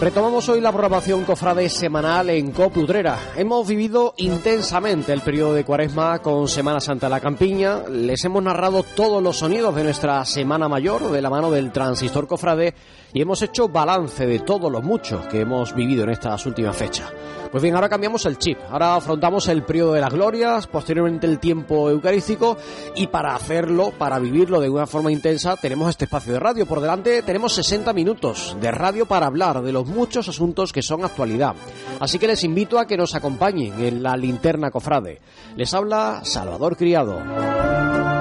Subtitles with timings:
[0.00, 3.18] Retomamos hoy la programación cofrade semanal en Copudrera.
[3.36, 7.82] Hemos vivido intensamente el periodo de cuaresma con Semana Santa la Campiña.
[7.88, 12.26] Les hemos narrado todos los sonidos de nuestra Semana Mayor de la mano del transistor
[12.26, 12.74] cofrade
[13.12, 17.12] y hemos hecho balance de todos los muchos que hemos vivido en estas últimas fechas.
[17.50, 18.58] Pues bien, ahora cambiamos el chip.
[18.70, 22.56] Ahora afrontamos el periodo de las glorias, posteriormente el tiempo eucarístico
[22.94, 26.66] y para hacerlo, para vivirlo de una forma intensa, tenemos este espacio de radio.
[26.66, 31.04] Por delante tenemos 60 minutos de radio para hablar de los muchos asuntos que son
[31.04, 31.56] actualidad.
[31.98, 35.20] Así que les invito a que nos acompañen en la linterna cofrade.
[35.56, 38.19] Les habla Salvador Criado.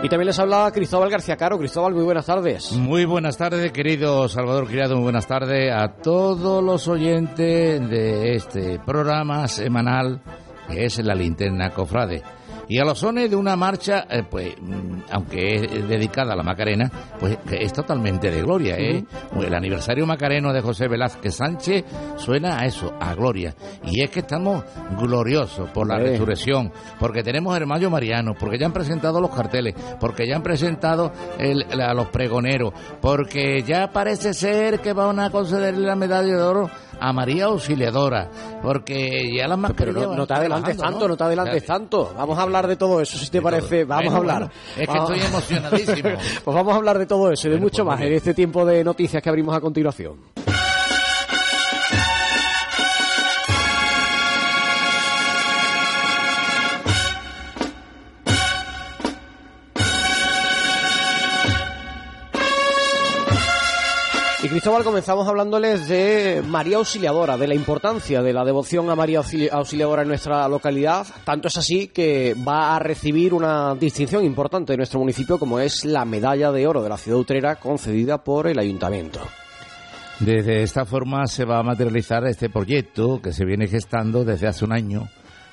[0.00, 1.58] Y también les habla Cristóbal García Caro.
[1.58, 2.72] Cristóbal, muy buenas tardes.
[2.72, 4.94] Muy buenas tardes, querido Salvador Criado.
[4.94, 10.20] Muy buenas tardes a todos los oyentes de este programa semanal
[10.68, 12.22] que es La Linterna Cofrade.
[12.68, 16.42] Y a los sones de una marcha, eh, pues, mm, aunque es dedicada a la
[16.42, 19.04] Macarena, pues es totalmente de gloria, ¿eh?
[19.40, 21.84] El aniversario macareno de José Velázquez Sánchez
[22.16, 23.54] suena a eso, a gloria.
[23.84, 24.64] Y es que estamos
[25.00, 29.74] gloriosos por la resurrección, porque tenemos el Mayo Mariano, porque ya han presentado los carteles,
[29.98, 35.86] porque ya han presentado a los pregoneros, porque ya parece ser que van a concederle
[35.86, 38.30] la medalla de oro a María Auxiliadora,
[38.62, 40.02] porque ya las mascarillas...
[40.02, 41.16] Pero no, te adelantes tanto, ¿no?
[41.16, 42.12] te adelantes tanto.
[42.16, 43.84] Vamos a hablar de todo eso, si te parece.
[43.84, 44.50] Vamos a hablar.
[44.76, 46.10] es que estoy emocionadísimo.
[46.44, 48.64] pues vamos a hablar de todo eso y de mucho pues más en este tiempo
[48.64, 50.16] de noticias que abrimos a continuación.
[64.48, 69.20] Cristóbal, comenzamos hablándoles de María Auxiliadora, de la importancia de la devoción a María
[69.52, 71.06] Auxiliadora en nuestra localidad.
[71.24, 75.84] Tanto es así que va a recibir una distinción importante de nuestro municipio, como es
[75.84, 79.20] la medalla de oro de la ciudad utrera concedida por el ayuntamiento.
[80.20, 84.64] Desde esta forma se va a materializar este proyecto que se viene gestando desde hace
[84.64, 85.08] un año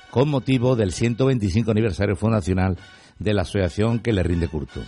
[0.09, 2.77] con motivo del 125 aniversario fundacional
[3.19, 4.81] de la asociación que le rinde culto.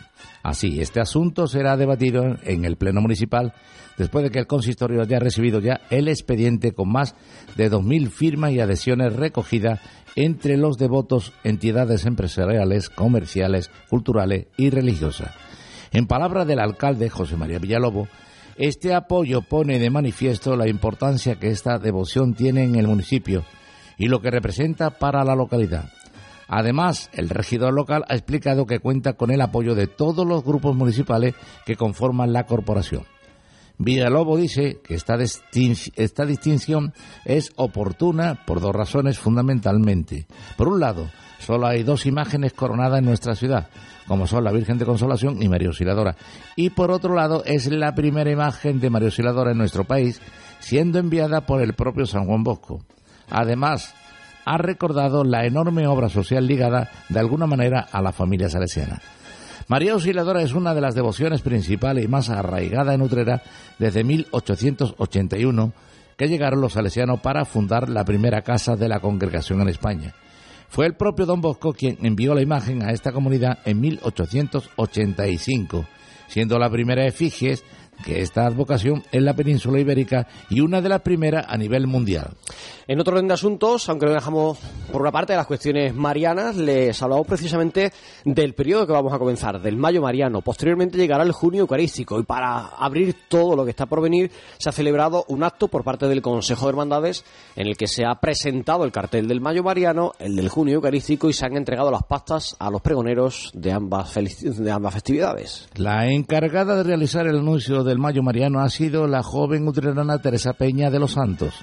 [0.44, 3.54] Así, este asunto será debatido en el Pleno Municipal
[3.98, 7.16] después de que el consistorio haya recibido ya el expediente con más
[7.56, 9.80] de 2.000 firmas y adhesiones recogidas
[10.16, 15.32] entre los devotos, entidades empresariales, comerciales, culturales y religiosas.
[15.92, 18.08] En palabras del alcalde José María Villalobo,
[18.58, 23.46] este apoyo pone de manifiesto la importancia que esta devoción tiene en el municipio
[23.98, 25.90] y lo que representa para la localidad.
[26.48, 30.76] Además, el regidor local ha explicado que cuenta con el apoyo de todos los grupos
[30.76, 31.36] municipales
[31.66, 33.04] que conforman la corporación.
[33.80, 36.94] Villalobos dice que esta, esta distinción
[37.26, 40.26] es oportuna por dos razones fundamentalmente.
[40.58, 43.70] Por un lado, solo hay dos imágenes coronadas en nuestra ciudad,
[44.08, 46.16] como son la Virgen de Consolación y María Auxiliadora.
[46.56, 50.22] Y por otro lado, es la primera imagen de María Auxiliadora en nuestro país,
[50.60, 52.84] siendo enviada por el propio San Juan Bosco.
[53.30, 53.94] Además,
[54.48, 59.02] ha recordado la enorme obra social ligada de alguna manera a la familia salesiana.
[59.68, 63.42] María Auxiliadora es una de las devociones principales y más arraigada en Utrera
[63.78, 65.74] desde 1881,
[66.16, 70.16] que llegaron los salesianos para fundar la primera casa de la congregación en España.
[70.70, 75.86] Fue el propio Don Bosco quien envió la imagen a esta comunidad en 1885,
[76.28, 77.60] siendo la primera efigie
[78.04, 82.36] que esta advocación en la península ibérica y una de las primeras a nivel mundial.
[82.88, 84.58] En otro orden de asuntos, aunque lo dejamos
[84.92, 87.92] por una parte de las cuestiones marianas, les hablamos precisamente
[88.24, 90.42] del periodo que vamos a comenzar, del mayo mariano.
[90.42, 94.70] Posteriormente llegará el junio eucarístico y para abrir todo lo que está por venir se
[94.70, 97.26] ha celebrado un acto por parte del Consejo de Hermandades
[97.58, 101.28] en el que se ha presentado el cartel del mayo mariano, el del junio eucarístico
[101.28, 105.68] y se han entregado las pastas a los pregoneros de ambas, de ambas festividades.
[105.76, 110.54] La encargada de realizar el anuncio del mayo mariano ha sido la joven utrerana Teresa
[110.54, 111.56] Peña de los Santos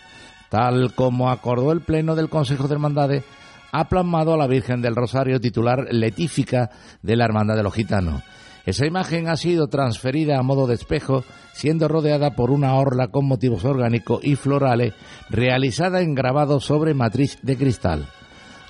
[0.54, 3.24] Tal como acordó el Pleno del Consejo de Hermandades,
[3.72, 6.70] ha plasmado a la Virgen del Rosario titular letífica
[7.02, 8.22] de la Hermandad de los Gitanos.
[8.64, 13.26] Esa imagen ha sido transferida a modo de espejo, siendo rodeada por una orla con
[13.26, 14.94] motivos orgánicos y florales,
[15.28, 18.06] realizada en grabado sobre matriz de cristal.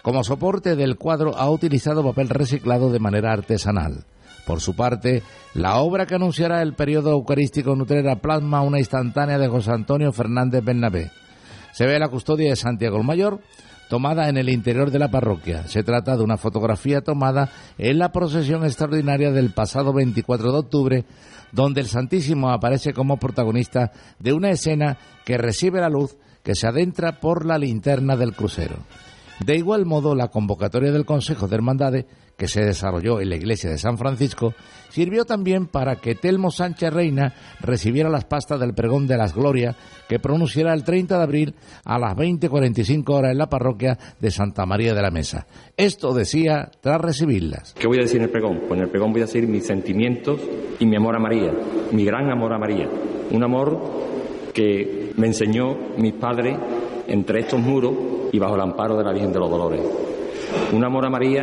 [0.01, 4.07] Como soporte del cuadro ha utilizado papel reciclado de manera artesanal.
[4.47, 5.23] Por su parte,
[5.55, 10.63] la obra que anunciará el periodo eucarístico Nutrera plasma una instantánea de José Antonio Fernández
[10.63, 11.11] Bernabé
[11.75, 13.41] se ve la custodia de Santiago el Mayor
[13.89, 15.67] tomada en el interior de la parroquia.
[15.67, 21.05] Se trata de una fotografía tomada en la procesión extraordinaria del pasado 24 de octubre,
[21.51, 23.91] donde el Santísimo aparece como protagonista
[24.21, 28.77] de una escena que recibe la luz que se adentra por la linterna del crucero.
[29.41, 33.71] De igual modo, la convocatoria del Consejo de Hermandades, que se desarrolló en la iglesia
[33.71, 34.55] de San Francisco,
[34.89, 39.77] sirvió también para que Telmo Sánchez Reina recibiera las pastas del pregón de las glorias
[40.09, 41.55] que pronunciará el 30 de abril
[41.85, 45.47] a las 20.45 horas en la parroquia de Santa María de la Mesa.
[45.77, 47.75] Esto decía tras recibirlas.
[47.75, 48.63] ¿Qué voy a decir en el pregón?
[48.67, 50.41] Pues en el pregón voy a decir mis sentimientos
[50.79, 51.53] y mi amor a María,
[51.93, 52.89] mi gran amor a María.
[53.31, 53.81] Un amor
[54.53, 56.57] que me enseñó mis padres
[57.07, 57.93] entre estos muros
[58.33, 59.81] y bajo el amparo de la Virgen de los Dolores.
[60.73, 61.43] Un amor a María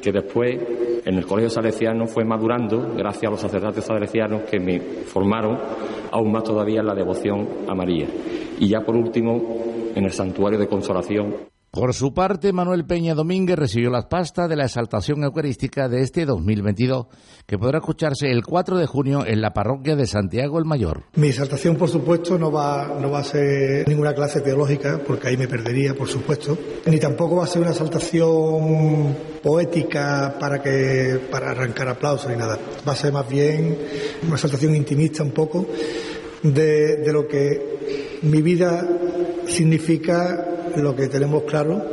[0.00, 0.58] que después
[1.04, 5.58] en el Colegio Salesiano fue madurando gracias a los sacerdotes salesianos que me formaron
[6.10, 8.06] aún más todavía en la devoción a María.
[8.58, 9.40] Y ya por último,
[9.94, 11.34] en el Santuario de Consolación,
[11.72, 16.26] por su parte, Manuel Peña Domínguez recibió las pastas de la exaltación eucarística de este
[16.26, 17.06] 2022,
[17.46, 21.04] que podrá escucharse el 4 de junio en la parroquia de Santiago el Mayor.
[21.14, 25.38] Mi exaltación, por supuesto, no va, no va a ser ninguna clase teológica, porque ahí
[25.38, 31.52] me perdería, por supuesto, ni tampoco va a ser una exaltación poética para, que, para
[31.52, 32.58] arrancar aplausos ni nada.
[32.86, 33.78] Va a ser más bien
[34.26, 35.66] una exaltación intimista un poco
[36.42, 38.88] de, de lo que mi vida
[39.46, 41.84] significa lo que tenemos claro,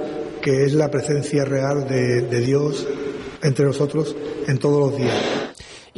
[0.41, 2.87] que es la presencia real de, Dios
[3.41, 4.15] entre nosotros
[4.47, 5.15] en todos los días.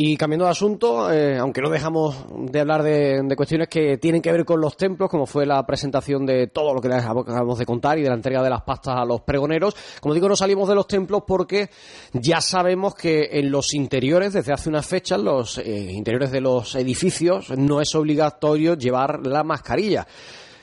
[0.04, 4.32] Y cambiando de asunto, eh, aunque no dejamos de hablar de, cuestiones que tienen que
[4.32, 7.68] ver con los templos, como fue la presentación de todo lo que les acabamos de
[7.68, 10.68] contar y de la entrega de las pastas a los pregoneros, como digo, no salimos
[10.68, 11.70] de los templos porque
[12.14, 16.74] ya sabemos que en los interiores, desde hace unas fechas, los eh, interiores de los
[16.74, 20.08] edificios, no es obligatorio llevar la mascarilla.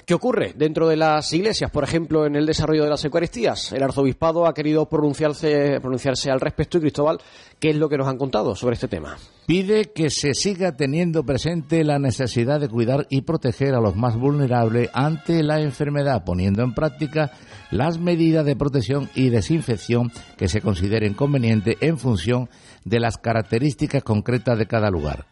[0.08, 3.72] ¿Qué ocurre dentro de las iglesias, por ejemplo, en el desarrollo de las Eucaristías?
[3.72, 7.18] El arzobispado ha querido pronunciarse, pronunciarse al respecto y Cristóbal,
[7.60, 9.18] ¿qué es lo que nos han contado sobre este tema?
[9.46, 14.16] Pide que se siga teniendo presente la necesidad de cuidar y proteger a los más
[14.16, 17.30] vulnerables ante la enfermedad, poniendo en práctica
[17.70, 22.48] las medidas de protección y desinfección que se consideren convenientes en función
[22.86, 25.26] de las características concretas de cada lugar.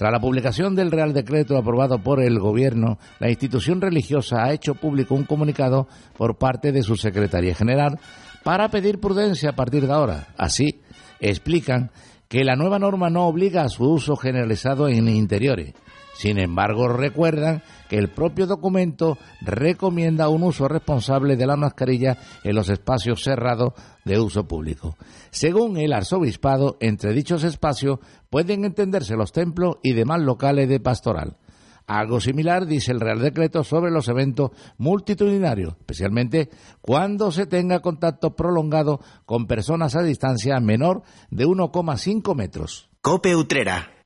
[0.00, 4.74] Tras la publicación del Real Decreto aprobado por el Gobierno, la institución religiosa ha hecho
[4.74, 7.98] público un comunicado por parte de su Secretaría General
[8.42, 10.28] para pedir prudencia a partir de ahora.
[10.38, 10.80] Así,
[11.20, 11.90] explican
[12.28, 15.74] que la nueva norma no obliga a su uso generalizado en interiores.
[16.20, 22.56] Sin embargo, recuerdan que el propio documento recomienda un uso responsable de la mascarilla en
[22.56, 23.72] los espacios cerrados
[24.04, 24.98] de uso público.
[25.30, 31.38] Según el arzobispado, entre dichos espacios pueden entenderse los templos y demás locales de pastoral.
[31.86, 36.50] Algo similar dice el Real Decreto sobre los eventos multitudinarios, especialmente
[36.82, 42.90] cuando se tenga contacto prolongado con personas a distancia menor de 1,5 metros.
[43.00, 43.99] Cope Utrera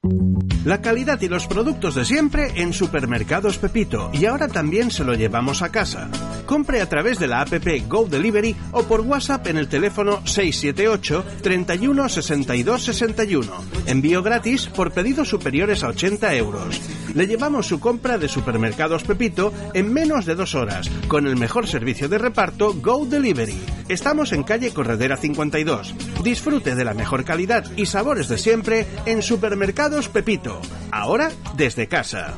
[0.64, 5.14] la calidad y los productos de siempre en Supermercados Pepito y ahora también se lo
[5.14, 6.08] llevamos a casa.
[6.46, 7.52] Compre a través de la app
[7.88, 13.52] Go Delivery o por WhatsApp en el teléfono 678 31 62 61.
[13.86, 16.80] Envío gratis por pedidos superiores a 80 euros.
[17.14, 21.66] Le llevamos su compra de Supermercados Pepito en menos de dos horas con el mejor
[21.66, 23.60] servicio de reparto Go Delivery.
[23.88, 25.94] Estamos en calle Corredera 52.
[26.22, 30.60] Disfrute de la mejor calidad y sabores de siempre en Supermercados Pepito.
[30.90, 32.34] Ahora desde casa.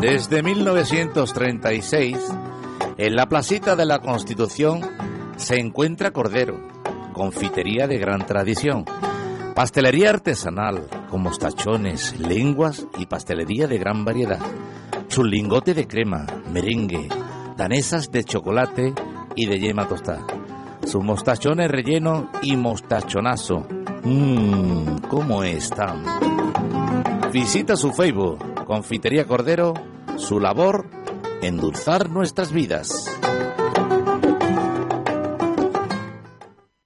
[0.00, 2.16] Desde 1936,
[2.96, 4.80] en la placita de la Constitución
[5.36, 6.58] se encuentra Cordero,
[7.12, 8.86] confitería de gran tradición,
[9.54, 14.40] pastelería artesanal con mostachones, lenguas y pastelería de gran variedad,
[15.08, 17.08] su lingote de crema, merengue,
[17.58, 18.94] danesas de chocolate
[19.34, 20.26] y de yema tostada,
[20.86, 23.75] sus mostachones relleno y mostachonazo.
[24.08, 26.04] Mmm, ¿cómo están?
[27.32, 29.74] Visita su Facebook, Confitería Cordero,
[30.16, 30.88] su labor,
[31.42, 33.10] endulzar nuestras vidas.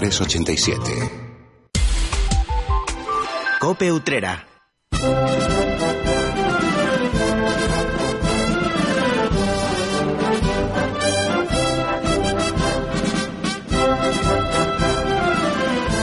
[0.00, 1.10] 387.
[3.60, 4.46] Cope Utrera.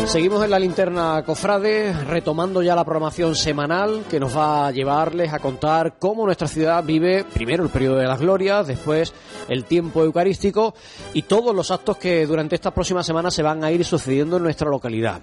[0.08, 5.34] Seguimos en la linterna Cofrade, retomando ya la programación semanal que nos va a llevarles
[5.34, 9.14] a contar cómo nuestra ciudad vive primero el periodo de las glorias, después
[9.50, 10.74] el tiempo eucarístico
[11.14, 14.44] y todos los actos que durante estas próximas semanas se van a ir sucediendo en
[14.44, 15.22] nuestra localidad.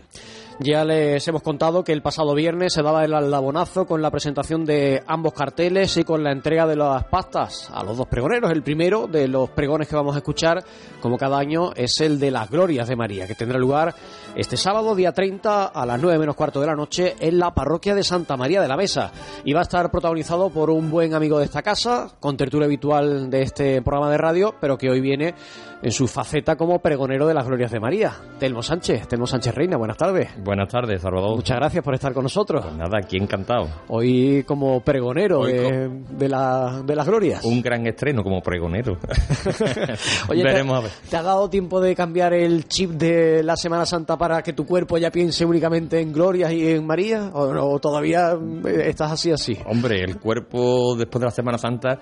[0.61, 4.65] Ya les hemos contado que el pasado viernes se daba el aldabonazo con la presentación
[4.65, 8.53] de ambos carteles y con la entrega de las pastas a los dos pregoneros.
[8.53, 10.63] El primero de los pregones que vamos a escuchar,
[11.01, 13.95] como cada año, es el de las glorias de María, que tendrá lugar
[14.37, 17.97] este sábado, día 30, a las 9 menos cuarto de la noche, en la parroquia
[17.97, 19.11] de Santa María de la Mesa.
[19.45, 23.29] Y va a estar protagonizado por un buen amigo de esta casa, con tertulia habitual
[23.29, 25.35] de este programa de radio, pero que hoy viene
[25.85, 28.11] en su faceta como pregonero de las glorias de María.
[28.39, 30.31] Telmo Sánchez, Telmo Sánchez Reina, buenas tardes.
[30.43, 31.37] Buenas tardes, Salvador.
[31.37, 32.65] Muchas gracias por estar con nosotros.
[32.65, 33.69] Pues nada, aquí encantado.
[33.89, 37.45] Hoy como pregonero Hoy de, de la- de las glorias.
[37.45, 38.97] Un gran estreno como pregonero.
[40.31, 40.91] Oye, ¿te- Veremos a ver.
[41.11, 44.65] ¿te ha dado tiempo de cambiar el chip de la Semana Santa para que tu
[44.65, 47.31] cuerpo ya piense únicamente en glorias y en María?
[47.35, 48.33] ¿O, no, o todavía
[48.67, 49.59] eh, estás así así?
[49.67, 51.99] Hombre, el cuerpo después de la Semana Santa,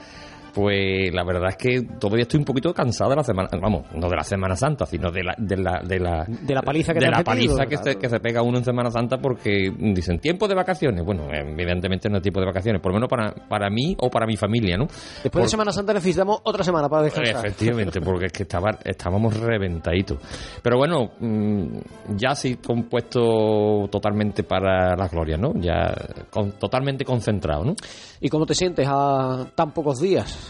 [0.54, 4.08] pues la verdad es que todavía estoy un poquito cansado de la Semana, vamos, no
[4.08, 7.00] de la Semana Santa, sino de la de la de la, De la paliza que
[7.00, 7.92] de te la paliza que claro.
[7.92, 11.04] se, que se pega uno en Semana Santa porque dicen tiempo de vacaciones.
[11.04, 14.26] Bueno, evidentemente no es tiempo de vacaciones, por lo menos para, para mí o para
[14.26, 14.84] mi familia, ¿no?
[14.86, 17.46] Después Por- de Semana Santa necesitamos otra semana para descansar.
[17.46, 20.18] Efectivamente, porque es que estaba, estábamos reventaditos.
[20.62, 21.78] Pero bueno, mm,
[22.16, 25.52] ya sí compuesto totalmente para las glorias, ¿no?
[25.56, 25.94] Ya
[26.30, 27.74] con- totalmente concentrado, ¿no?
[28.20, 30.41] ¿Y cómo te sientes a tan pocos días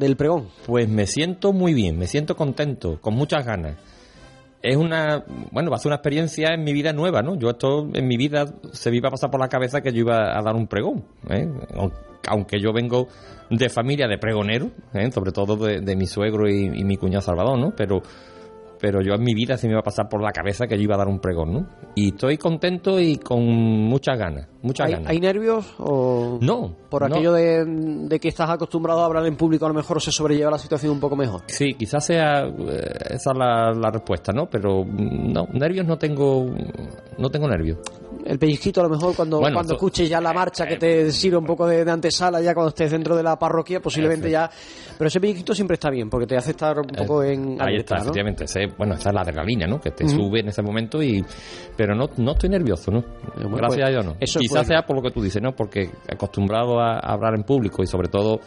[0.00, 0.48] del pregón?
[0.66, 3.76] Pues me siento muy bien, me siento contento, con muchas ganas.
[4.62, 7.34] Es una, bueno, va a ser una experiencia en mi vida nueva, ¿no?
[7.38, 10.00] Yo esto en mi vida se me iba a pasar por la cabeza que yo
[10.00, 11.48] iba a dar un pregón, ¿eh?
[11.76, 11.92] Aun-
[12.28, 13.08] Aunque yo vengo
[13.48, 15.10] de familia de pregoneros, ¿eh?
[15.10, 17.72] sobre todo de, de mi suegro y, y mi cuñado Salvador, ¿no?
[17.74, 18.02] Pero,
[18.78, 20.82] pero yo en mi vida se me iba a pasar por la cabeza que yo
[20.82, 21.66] iba a dar un pregón, ¿no?
[21.94, 25.10] Y estoy contento y con muchas ganas, muchas ¿Hay, ganas.
[25.10, 27.14] hay nervios o No, por no.
[27.14, 30.50] aquello de, de que estás acostumbrado a hablar en público a lo mejor se sobrelleva
[30.50, 31.42] la situación un poco mejor?
[31.46, 34.46] Sí, quizás sea eh, esa la, la respuesta, ¿no?
[34.50, 36.46] Pero mm, no, nervios no tengo,
[37.18, 37.78] no tengo nervios.
[38.24, 41.38] El pellizquito a lo mejor cuando, Bueno, cuando escuches ya la marcha que te sirve
[41.38, 44.50] un poco de, de antesala ya cuando estés dentro de la parroquia posiblemente ya
[44.98, 47.94] pero ese pellizquito siempre está bien porque te hace estar un poco en Ahí está,
[47.96, 48.00] ¿no?
[48.02, 48.44] efectivamente.
[48.44, 49.80] Ese- bueno, esa es la adrenalina, ¿no?
[49.80, 51.24] Que te sube en ese momento y...
[51.76, 53.02] Pero no, no estoy nervioso, ¿no?
[53.36, 54.16] bueno, Gracias pues, a Dios no.
[54.20, 55.52] eso es Quizás sea por lo que tú dices, ¿no?
[55.52, 58.40] Porque acostumbrado a, a hablar en público y sobre todo...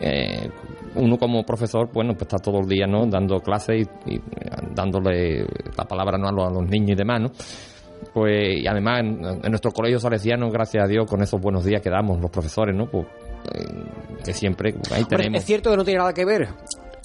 [0.00, 0.48] eh,
[0.94, 3.06] uno como profesor, bueno, pues está todo el día, ¿no?
[3.06, 4.20] Dando clases y, y, eh,
[4.74, 6.28] dándole la palabra ¿no?
[6.28, 7.30] a, los, a los niños y demás, ¿no?
[8.12, 11.80] Pues, y además en, en nuestro colegio salesiano, gracias a Dios, con esos buenos días
[11.80, 12.86] que damos los profesores, ¿no?
[12.90, 13.06] Pues,
[13.54, 15.38] eh, que siempre ahí Hombre, tenemos...
[15.40, 16.48] es cierto que no tiene nada que ver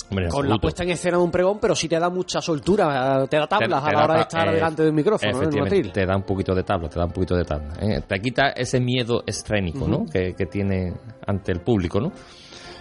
[0.09, 3.27] Hombre, con la puesta en escena de un pregón pero sí te da mucha soltura
[3.29, 5.49] te da tablas Te- a la hora de ta- estar eh, delante del micrófono ¿no?
[5.91, 7.73] te da un poquito de tabla, te da un poquito de tabla.
[7.81, 8.01] ¿eh?
[8.07, 10.05] Te quita ese miedo escénico, ¿no?
[10.05, 10.93] Que, que tiene
[11.25, 12.11] ante el público, ¿no?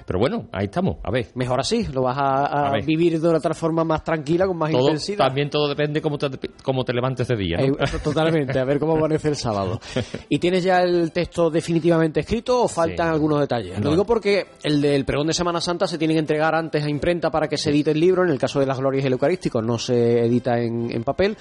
[0.06, 1.26] Pero bueno, ahí estamos, a ver.
[1.34, 2.84] mejor así lo vas a, a A ver.
[2.84, 6.30] vivir de otra forma más tranquila con más Todo, intensidad también todo depende cómo te,
[6.62, 7.64] cómo te levantes ese día, ¿no?
[7.74, 9.80] Eh, totalmente, a ver cómo amanece el sábado.
[10.28, 13.12] ¿Y tienes ya el texto definitivamente escrito o faltan Sí.
[13.14, 13.80] algunos detalles?
[13.80, 16.88] Lo digo porque el del pregón de Semana Santa se tiene que entregar antes a
[16.88, 19.60] imprenta para que se edite el libro, en el caso de las glorias del Eucarístico
[19.60, 21.36] no se edita en, en papel,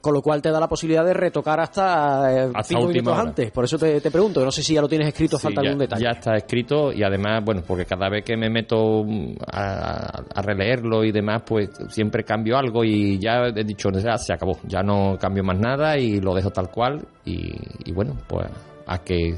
[0.00, 3.22] con lo cual te da la posibilidad de retocar hasta, eh, Hasta cinco minutos hora.
[3.22, 3.50] antes.
[3.50, 5.68] Por eso te, te pregunto, no sé si ya lo tienes escrito, Sí, falta ya,
[5.68, 6.02] algún detalle.
[6.04, 10.42] ya está escrito y además, bueno, porque cada vez que me meto mm, a, a
[10.42, 14.82] releerlo y demás, pues siempre cambio algo y ya he dicho, ya se acabó, ya
[14.82, 17.52] no cambio más nada y lo dejo tal cual y,
[17.84, 18.46] y bueno, pues
[18.86, 19.36] a que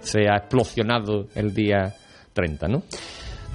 [0.00, 1.92] sea explosionado el día
[2.32, 2.82] 30, ¿no?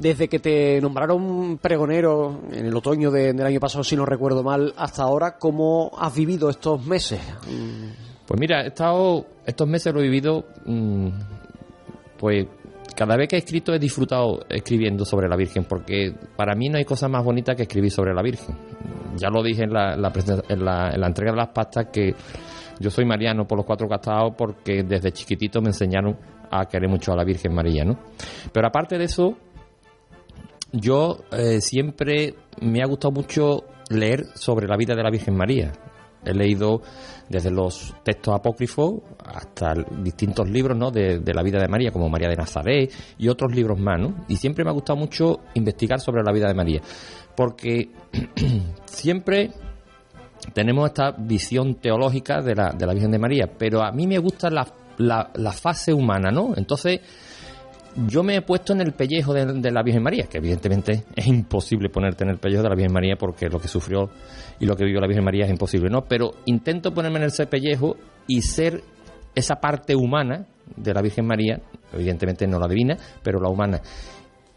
[0.01, 4.41] Desde que te nombraron pregonero en el otoño de- del año pasado, si no recuerdo
[4.41, 7.19] mal, hasta ahora, ¿cómo has vivido estos meses?
[8.25, 11.07] Pues mira, he estado, estos meses lo he vivido, mm,
[12.17, 12.47] pues
[12.95, 16.77] cada vez que he escrito he disfrutado escribiendo sobre la Virgen, porque para mí no
[16.77, 18.55] hay cosa más bonita que escribir sobre la Virgen.
[19.17, 20.11] Ya lo dije en la, la-
[20.49, 20.65] en
[21.01, 22.15] la entrega de las pastas que
[22.79, 26.17] yo soy mariano por los cuatro castados porque desde chiquitito me enseñaron
[26.49, 27.97] a querer mucho a la Virgen María, ¿no?
[28.51, 29.37] Pero aparte de eso,
[30.71, 35.71] yo eh, siempre me ha gustado mucho leer sobre la vida de la Virgen María.
[36.23, 36.81] He leído
[37.29, 39.73] desde los textos apócrifos hasta
[40.03, 40.91] distintos libros ¿no?
[40.91, 43.99] de, la vida de María, como María de Nazaret y otros libros más.
[43.99, 44.25] ¿no?
[44.27, 46.81] Y siempre me ha gustado mucho investigar sobre la vida de María,
[47.35, 47.89] porque
[48.85, 49.51] siempre
[50.53, 54.19] tenemos esta visión teológica de la, de la Virgen de María, pero a mí me
[54.19, 56.53] gusta la, la, la fase humana, ¿no?
[56.55, 56.99] Entonces,
[58.07, 61.89] yo me he puesto en el pellejo de, la Virgen María, que evidentemente es imposible
[61.89, 64.09] ponerte en el pellejo de la Virgen María porque lo que sufrió
[64.59, 66.03] y lo que vivió la Virgen María es imposible, ¿no?
[66.03, 68.81] Pero intento ponerme en ese pellejo y ser
[69.35, 70.45] esa parte humana
[70.75, 71.59] de la Virgen María,
[71.93, 73.81] evidentemente no la divina, pero la humana.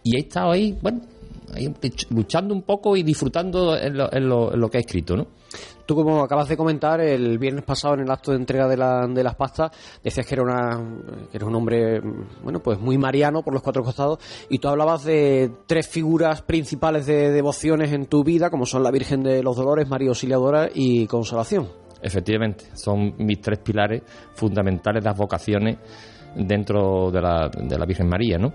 [0.02, 1.00] Y he estado ahí, bueno,
[1.54, 1.72] ahí
[2.10, 5.26] luchando un poco y disfrutando en lo, en lo, en lo que he escrito, ¿no?
[5.86, 9.06] Tú, como acabas de comentar, el viernes pasado en el acto de entrega de, la,
[9.06, 9.70] de las pastas,
[10.02, 10.82] decías que era, una,
[11.30, 12.00] que eres un hombre,
[12.42, 14.18] bueno, pues muy mariano por los cuatro costados,
[14.48, 18.90] y tú hablabas de tres figuras principales de devociones en tu vida, como son la
[18.90, 21.68] Virgen de los Dolores, María Auxiliadora y Consolación.
[22.00, 24.02] Efectivamente, son mis tres pilares
[24.34, 25.78] fundamentales de las vocaciones
[26.34, 28.52] dentro de la, de la Virgen María, ¿no?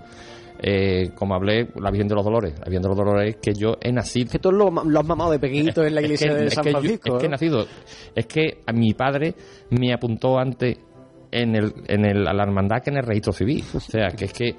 [0.62, 2.52] Eh, como hablé, la Virgen de los Dolores.
[2.58, 4.30] La Virgen de los Dolores es que yo he nacido.
[4.30, 6.64] Que tú lo, lo has mamado de pequeñito en la iglesia es que, de San
[6.64, 7.08] que Francisco.
[7.08, 7.66] Yo, es que he nacido.
[8.14, 9.34] Es que a mi padre
[9.70, 10.76] me apuntó antes
[11.30, 13.64] en, el, en el, a la hermandad que en el registro civil.
[13.74, 14.54] O sea, que es que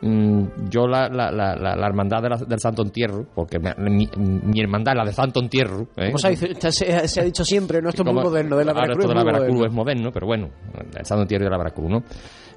[0.00, 4.08] mm, yo la, la, la, la, hermandad de la, del Santo Entierro, porque me, mi,
[4.16, 5.86] mi, hermandad, la de Santo Entierro...
[5.96, 6.06] ¿eh?
[6.06, 8.64] Como se, ha dicho, se, se, ha dicho siempre, no esto es muy moderno, de
[8.64, 9.66] la Ahora Veracruz, esto de la Veracruz moderno.
[9.66, 10.50] es moderno, pero bueno,
[10.98, 12.02] el Santo Entierro de la Veracruz, ¿no?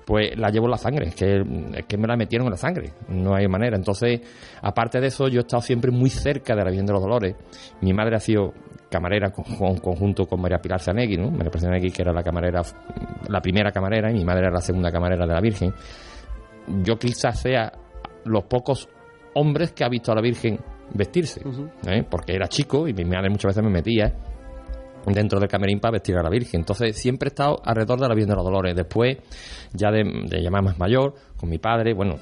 [0.08, 1.44] Pues la llevo en la sangre, es que,
[1.76, 3.76] es que me la metieron en la sangre, no hay manera.
[3.76, 4.22] Entonces,
[4.62, 7.36] aparte de eso, yo he estado siempre muy cerca de la Virgen de los Dolores.
[7.82, 8.54] Mi madre ha sido
[8.90, 11.30] camarera con, con, conjunto con María Pilar Zanegui, ¿no?
[11.30, 12.62] María Pilar Zanegui, que era la camarera,
[13.28, 15.74] la primera camarera, y mi madre era la segunda camarera de la Virgen.
[16.84, 17.74] Yo quizás sea
[18.24, 18.88] los pocos
[19.34, 20.58] hombres que ha visto a la Virgen
[20.94, 21.70] vestirse, uh -huh.
[21.86, 22.06] ¿eh?
[22.10, 24.14] porque era chico y mi madre muchas veces me metía
[25.14, 26.62] dentro del camerín para vestir a la Virgen.
[26.62, 28.76] Entonces siempre he estado alrededor de la Virgen de los Dolores.
[28.76, 29.18] Después,
[29.74, 32.16] ya de, de llamar más mayor, con mi padre, bueno,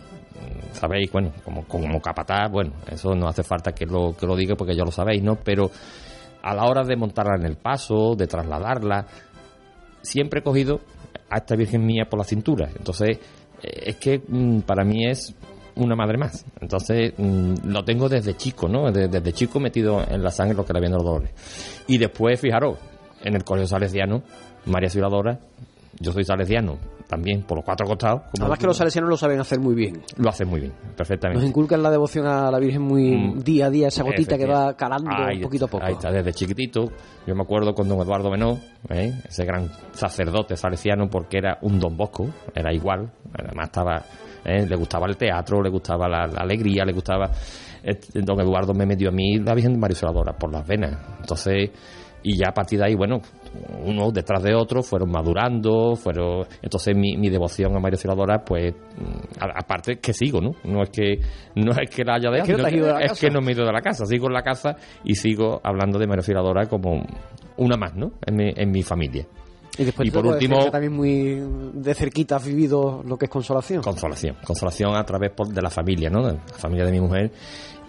[0.74, 4.56] sabéis, bueno, como, como capataz, bueno, eso no hace falta que lo, que lo diga
[4.56, 5.36] porque ya lo sabéis, ¿no?
[5.36, 5.70] Pero
[6.44, 9.08] a la hora de montarla en el paso, de trasladarla,
[10.02, 10.82] siempre he cogido
[11.30, 12.70] a esta Virgen mía por la cintura.
[12.78, 13.20] Entonces,
[13.62, 15.36] es que mmm, para mí es
[15.76, 16.46] una madre más.
[16.62, 18.92] Entonces, mmm, lo tengo desde chico, ¿no?
[18.92, 21.32] Desde, chico metido en la sangre lo que le viendo los dolores.
[21.88, 22.78] Y después, fijaros,
[23.24, 24.24] en el colegio salesiano,
[24.66, 25.40] María Ciudadora,
[26.00, 28.24] yo soy salesiano también, por los cuatro costados.
[28.32, 30.02] Como Además que los salesianos lo saben hacer muy bien.
[30.18, 31.42] Lo hacen muy bien, perfectamente.
[31.42, 34.46] Nos inculcan la devoción a la Virgen muy mm, día a día, esa gotita que
[34.46, 35.86] va calando ahí, poquito a poco.
[35.86, 36.92] Ahí está, desde chiquitito.
[37.26, 39.14] Yo me acuerdo con don Eduardo Menó, ¿eh?
[39.28, 44.04] ese gran sacerdote salesiano, porque era un don Bosco, era igual, además estaba...
[44.44, 44.66] ¿eh?
[44.68, 47.30] le gustaba el teatro, le gustaba la, la alegría, le gustaba...
[47.84, 50.98] Este, don Eduardo me metió a mí la Virgen de María Soladora por las venas.
[51.20, 51.70] Entonces
[52.26, 53.22] y ya a partir de ahí, bueno,
[53.84, 58.74] uno detrás de otro fueron madurando, fueron entonces mi, mi devoción a María Auxiliadora, pues
[59.40, 60.52] a, aparte que sigo, ¿no?
[60.64, 61.20] No es que
[61.56, 63.56] no es que la haya dejado, es, que, no de es que no me he
[63.56, 67.06] ido de la casa, sigo en la casa y sigo hablando de María Auxiliadora como
[67.58, 68.14] una más, ¿no?
[68.26, 69.26] En mi, en mi familia.
[69.78, 71.42] Y después y por último también muy
[71.74, 73.82] de cerquita has vivido lo que es consolación.
[73.82, 76.26] Consolación, consolación a través de la familia, ¿no?
[76.26, 77.32] De la familia de mi mujer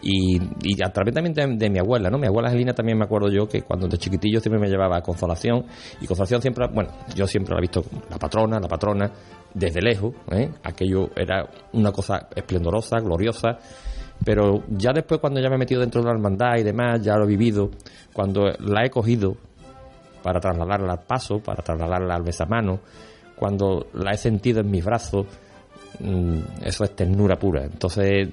[0.09, 2.17] y, y, a través también de, mi abuela, ¿no?
[2.17, 5.03] Mi abuela Angelina también me acuerdo yo que cuando de chiquitillo siempre me llevaba a
[5.03, 5.65] Consolación
[6.01, 9.11] y Consolación siempre, bueno, yo siempre la he visto la patrona, la patrona,
[9.53, 10.49] desde lejos, ¿eh?
[10.63, 13.59] Aquello era una cosa esplendorosa, gloriosa,
[14.25, 17.17] pero ya después cuando ya me he metido dentro de la hermandad y demás, ya
[17.17, 17.71] lo he vivido,
[18.13, 19.37] cuando la he cogido
[20.23, 22.79] para trasladarla al paso, para trasladarla al besamano,
[23.35, 25.27] cuando la he sentido en mis brazos,
[26.63, 27.65] eso es ternura pura.
[27.65, 28.29] Entonces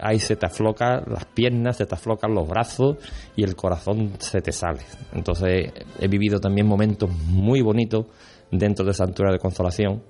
[0.00, 2.96] ahí se te aflocan las piernas, se te aflocan los brazos
[3.36, 4.80] y el corazón se te sale.
[5.12, 8.06] Entonces he vivido también momentos muy bonitos
[8.50, 10.02] dentro de Santuario de Consolación,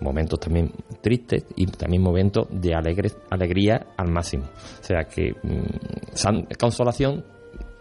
[0.00, 4.44] momentos también tristes y también momentos de alegre, alegría al máximo.
[4.44, 7.24] O sea que mmm, consolación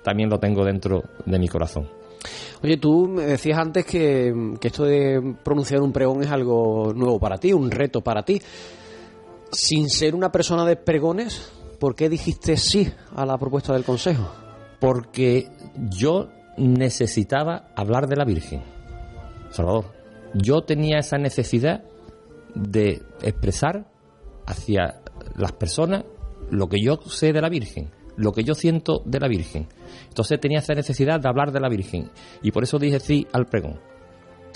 [0.03, 1.87] también lo tengo dentro de mi corazón.
[2.63, 7.19] Oye, tú me decías antes que, que, esto de pronunciar un pregón es algo nuevo
[7.19, 8.41] para ti, un reto para ti.
[9.51, 14.29] Sin ser una persona de pregones, ¿por qué dijiste sí a la propuesta del Consejo?
[14.79, 15.49] Porque
[15.89, 18.63] yo necesitaba hablar de la Virgen,
[19.51, 19.85] Salvador.
[20.33, 21.83] Yo tenía esa necesidad
[22.55, 23.87] de expresar
[24.45, 25.01] hacia
[25.35, 26.03] las personas
[26.49, 29.67] lo que yo sé de la Virgen, lo que yo siento de la Virgen.
[30.09, 32.09] Entonces tenía esa necesidad de hablar de la Virgen
[32.41, 33.79] y por eso dije sí al pregón.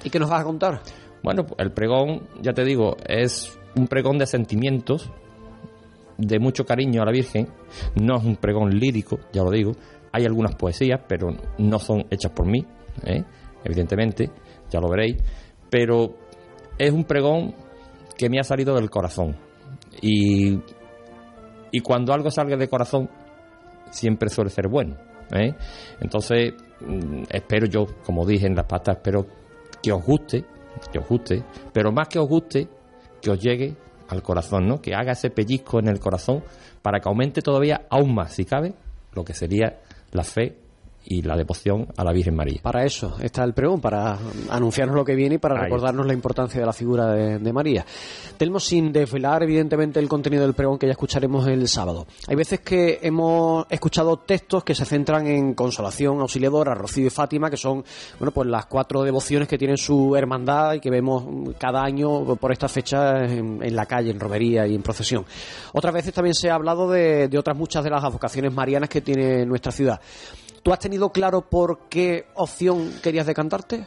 [0.04, 0.82] ¿Y qué nos vas a contar?
[1.24, 5.12] Bueno, el pregón, ya te digo, es un pregón de sentimientos,
[6.18, 7.48] de mucho cariño a la Virgen.
[8.02, 9.74] No es un pregón lírico, ya lo digo.
[10.12, 12.66] Hay algunas poesías, pero no son hechas por mí,
[13.06, 13.24] ¿eh?
[13.64, 14.30] evidentemente,
[14.70, 15.18] ya lo veréis.
[15.70, 16.16] Pero
[16.78, 17.54] es un pregón
[18.18, 19.38] que me ha salido del corazón.
[20.02, 20.60] Y,
[21.72, 23.10] y cuando algo salga del corazón,
[23.92, 24.96] siempre suele ser bueno.
[25.32, 25.54] ¿eh?
[26.00, 29.28] Entonces, mm, espero yo, como dije en las pastas, espero
[29.82, 30.46] que os guste,
[30.92, 32.68] que os guste, pero más que os guste,
[33.22, 33.76] que os llegue
[34.10, 34.82] al corazón, ¿no?
[34.82, 36.44] Que haga ese pellizco en el corazón
[36.82, 38.74] para que aumente todavía aún más, si cabe,
[39.14, 39.80] lo que sería
[40.12, 40.58] la fe
[41.06, 42.60] y la devoción a la Virgen María.
[42.62, 44.18] Para eso está el pregón, para
[44.50, 47.54] anunciarnos lo que viene y para Ahí recordarnos la importancia de la figura de, de
[47.54, 47.86] María.
[48.38, 52.08] Tenemos sin desvelar, evidentemente, el contenido del pregón que ya escucharemos el sábado.
[52.28, 57.50] Hay veces que hemos escuchado textos que se centran en Consolación, Auxiliadora, Rocío y Fátima,
[57.50, 57.84] que son
[58.20, 62.52] bueno pues las cuatro devociones que tienen su hermandad y que vemos cada año por
[62.52, 65.26] estas fechas en, en la calle, en romería y en procesión.
[65.74, 69.02] Otras veces también se ha hablado de, de otras muchas de las advocaciones marianas que
[69.02, 70.00] tiene nuestra ciudad.
[70.64, 73.86] ¿Tú has tenido claro por qué opción querías decantarte?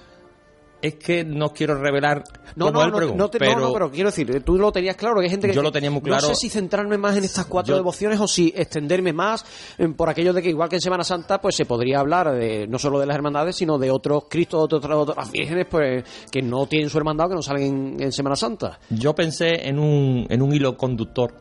[0.83, 2.25] Es que no quiero revelar
[2.57, 4.71] No, cómo no, el no, pregón, no, te- pero no, pero quiero decir, tú lo
[4.71, 6.21] tenías claro, que hay gente que Yo lo tenía muy claro.
[6.29, 9.47] No sé si centrarme más en estas cuatro Yo- devociones o si extenderme más
[9.79, 12.67] en- por aquello de que igual que en Semana Santa, pues se podría hablar de,
[12.67, 16.43] no solo de las hermandades, sino de otros Cristos, de otras, otras vírgenes, pues que
[16.43, 17.63] no tienen su hermandad o que no salen
[17.95, 18.79] en, en Semana Santa.
[18.91, 21.33] Yo pensé en un, en un hilo conductor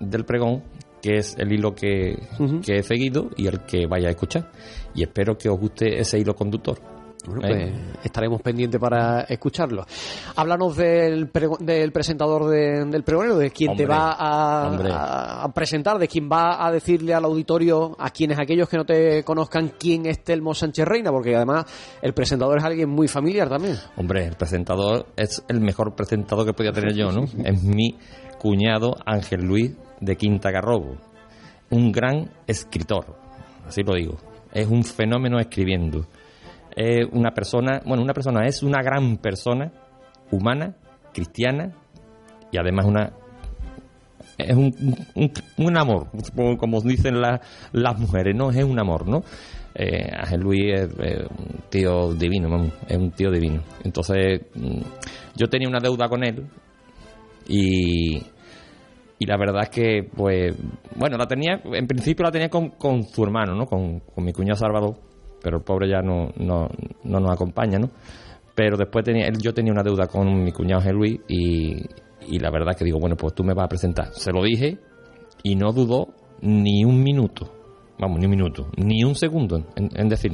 [0.00, 0.64] del pregón,
[1.04, 2.16] que es el hilo que,
[2.66, 4.50] he seguido y el que vaya a escuchar.
[4.94, 6.78] Y espero que os guste ese hilo conductor.
[7.26, 7.70] Bueno, ¿Eh?
[7.94, 9.84] pues estaremos pendientes para escucharlo.
[10.36, 15.98] Háblanos del, prego- del presentador de- del pregonero, de quien te va a- a presentar,
[15.98, 20.06] de quien va a decirle al auditorio, a quienes aquellos que no te conozcan, quién
[20.06, 21.64] es Telmo Sánchez Reina, porque además
[22.02, 23.76] el presentador es alguien muy familiar también.
[23.96, 27.24] Hombre, el presentador es el mejor presentador que podía tener yo, ¿no?
[27.44, 27.96] Es mi
[28.38, 30.96] cuñado Ángel Luis de Quinta Garrobo.
[31.70, 33.16] Un gran escritor,
[33.66, 34.16] así lo digo.
[34.52, 36.06] Es un fenómeno escribiendo.
[36.76, 39.72] Es una persona, bueno, una persona, es una gran persona,
[40.30, 40.74] humana,
[41.12, 41.72] cristiana
[42.50, 43.12] y además una
[44.36, 44.74] es un,
[45.58, 46.08] un, amor,
[46.58, 47.40] como, dicen la-
[47.72, 48.50] las mujeres, ¿no?
[48.50, 49.22] Es un amor, ¿no?
[49.76, 53.62] Eh, Ángel Luis es, eh, un tío divino, es un tío divino.
[53.84, 54.80] Entonces, mm,
[55.36, 56.46] yo tenía una deuda con él
[57.48, 58.22] y,
[59.18, 60.56] y la verdad es que, pues,
[60.96, 63.66] bueno, la tenía, en principio la tenía con, con su hermano, ¿no?
[63.66, 64.96] Con, con mi cuñado Salvador,
[65.42, 66.68] pero el pobre ya no, no,
[67.04, 67.90] no nos acompaña, ¿no?
[68.54, 71.74] Pero después tenía, él- yo tenía una deuda con mi cuñado Luis y,
[72.28, 74.08] y la verdad es que digo, bueno, pues tú me vas a presentar.
[74.12, 74.78] Se lo dije
[75.42, 76.08] y no dudó
[76.40, 77.50] ni un minuto,
[77.98, 80.32] vamos, ni un minuto, ni un segundo en, en decir,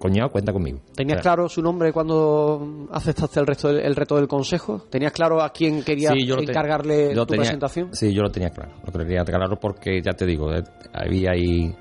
[0.00, 0.80] coñado, cuenta conmigo.
[0.96, 4.86] ¿Tenías O sea, claro su nombre cuando aceptaste el resto del, el reto del consejo?
[4.90, 7.90] ¿Tenías claro a quién quería Sí, encargarle tu tenía- presentación?
[7.94, 8.72] Sí, yo lo tenía claro.
[8.84, 10.62] Lo quería claro porque, ya te digo, eh,
[10.94, 11.72] había ahí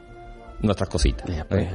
[0.61, 1.25] nuestras cositas.
[1.33, 1.69] Ya, pues, ¿eh?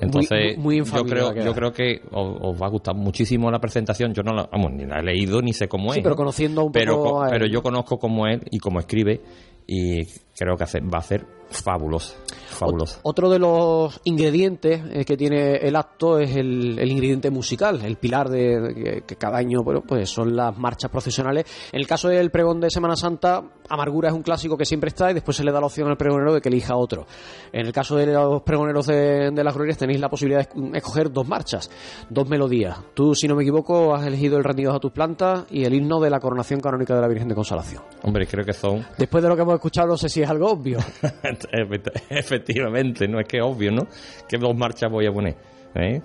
[0.00, 3.60] Entonces, muy- muy yo, creo, yo creo que os, os va a gustar muchísimo la
[3.60, 4.12] presentación.
[4.14, 6.02] Yo no la, vamos, ni la he leído ni sé cómo Sí, es.
[6.02, 6.16] pero ¿no?
[6.16, 9.20] conociendo un pero, poco pero yo conozco cómo él y cómo escribe
[9.66, 10.02] y
[10.36, 12.14] creo que va a ser fabulosa.
[12.48, 13.00] Fabulosa.
[13.02, 17.96] Otro de los ingredientes eh, que tiene el acto es el, el ingrediente musical, el
[17.96, 21.44] pilar de, de que, cada año bueno, pues son las marchas procesionales.
[21.72, 25.10] En el caso del pregón de Semana Santa, Amargura es un clásico que siempre está
[25.10, 27.06] y después se le da la opción al pregonero de que elija otro.
[27.52, 30.76] En el caso de los pregoneros de, de las glorias tenéis la posibilidad de esc-
[30.76, 31.70] escoger dos marchas,
[32.08, 32.78] dos melodías.
[32.94, 36.00] Tú, si no me equivoco, has elegido el rendido a tus plantas y el himno
[36.00, 37.82] de la coronación canónica de la Virgen de Consolación.
[38.02, 40.50] Hombre, creo que son Después de lo que hemos escuchado, no sé si es algo
[40.52, 40.78] obvio.
[41.22, 43.86] Efect- Efectivamente, no es que es obvio, ¿no?
[44.28, 45.36] ¿Qué dos marchas voy a poner?
[45.74, 46.00] ¿Eh?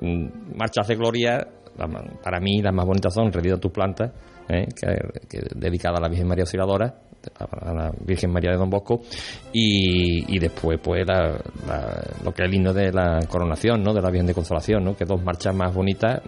[0.00, 1.46] Mm, Marchas de gloria,
[2.22, 4.12] para mí las más bonitas son Rendido a tus plantas,
[4.48, 4.66] ¿eh?
[5.28, 6.94] que, dedicada a la Virgen María Auxiliadora,
[7.40, 9.00] a la Virgen María de Don Bosco,
[9.52, 11.38] y, después pues la-
[12.24, 13.92] lo que es el himno de la coronación, ¿no?
[13.94, 14.94] De la Virgen de Consolación, ¿no?
[14.96, 16.20] Que dos marchas más bonitas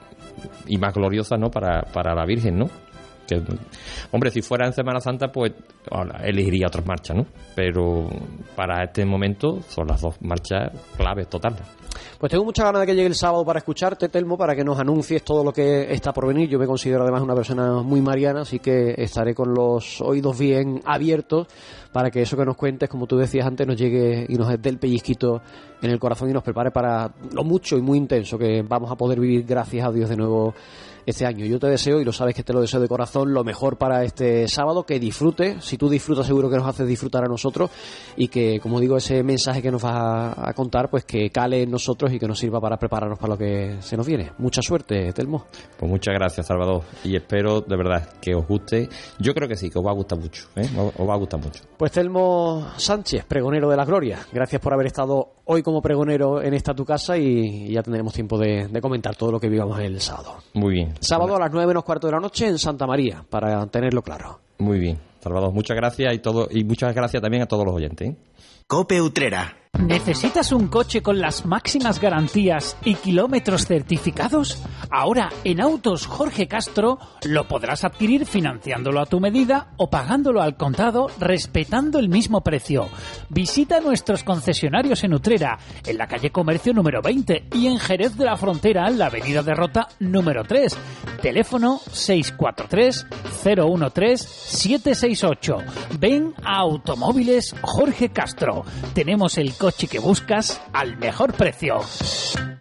[0.66, 1.50] y más gloriosas, ¿no?
[1.50, 2.66] Para, para la Virgen, ¿no?
[3.28, 3.42] Que,
[4.10, 5.52] hombre, si fuera en Semana Santa, pues
[6.24, 7.26] elegiría otras marchas, ¿no?
[7.54, 8.08] Pero
[8.56, 11.60] para este momento son las dos marchas claves totales.
[12.18, 14.78] Pues tengo muchas ganas de que llegue el sábado para escucharte, Telmo, para que nos
[14.78, 16.48] anuncies todo lo que está por venir.
[16.48, 20.80] Yo me considero además una persona muy mariana, así que estaré con los oídos bien
[20.84, 21.46] abiertos
[21.92, 24.68] para que eso que nos cuentes, como tú decías antes, nos llegue y nos dé
[24.68, 25.40] el pellizquito
[25.80, 28.96] en el corazón y nos prepare para lo mucho y muy intenso que vamos a
[28.96, 30.54] poder vivir gracias a Dios de nuevo
[31.10, 31.46] este año.
[31.46, 34.04] Yo te deseo, y lo sabes que te lo deseo de corazón, lo mejor para
[34.04, 35.64] este sábado, que disfrutes.
[35.64, 37.70] Si tú disfrutas, seguro que nos haces disfrutar a nosotros
[38.16, 41.62] y que, como digo, ese mensaje que nos vas a, a contar, pues que cale
[41.62, 44.32] en nosotros y que nos sirva para prepararnos para lo que se nos viene.
[44.38, 45.46] Mucha suerte, Telmo.
[45.78, 46.82] Pues muchas gracias, Salvador.
[47.04, 48.88] Y espero de verdad que os guste.
[49.18, 50.48] Yo creo que sí, que os va a gustar mucho.
[50.56, 50.68] ¿eh?
[50.76, 51.64] Os va a gustar mucho.
[51.76, 54.18] Pues Telmo Sánchez, pregonero de la Gloria.
[54.32, 58.38] Gracias por haber estado hoy como pregonero en esta tu casa y ya tendremos tiempo
[58.38, 60.36] de, de comentar todo lo que vivamos el sábado.
[60.54, 60.94] Muy bien.
[61.00, 64.40] Sábado a las nueve menos cuarto de la noche en Santa María, para tenerlo claro.
[64.58, 64.98] Muy bien.
[65.20, 68.10] Salvador, muchas gracias y todo y muchas gracias también a todos los oyentes.
[68.10, 68.16] ¿eh?
[68.66, 69.56] Cope Utrera.
[69.76, 74.62] ¿Necesitas un coche con las máximas garantías y kilómetros certificados?
[74.90, 80.56] Ahora en Autos Jorge Castro lo podrás adquirir financiándolo a tu medida o pagándolo al
[80.56, 82.88] contado respetando el mismo precio.
[83.28, 88.24] Visita nuestros concesionarios en Utrera, en la calle Comercio número 20 y en Jerez de
[88.24, 90.76] la Frontera, en la avenida Derrota número 3.
[91.22, 93.06] Teléfono 643
[93.42, 95.56] 013 768.
[95.98, 98.64] Ven a Automóviles Jorge Castro.
[98.94, 101.80] Tenemos el coche que buscas al mejor precio.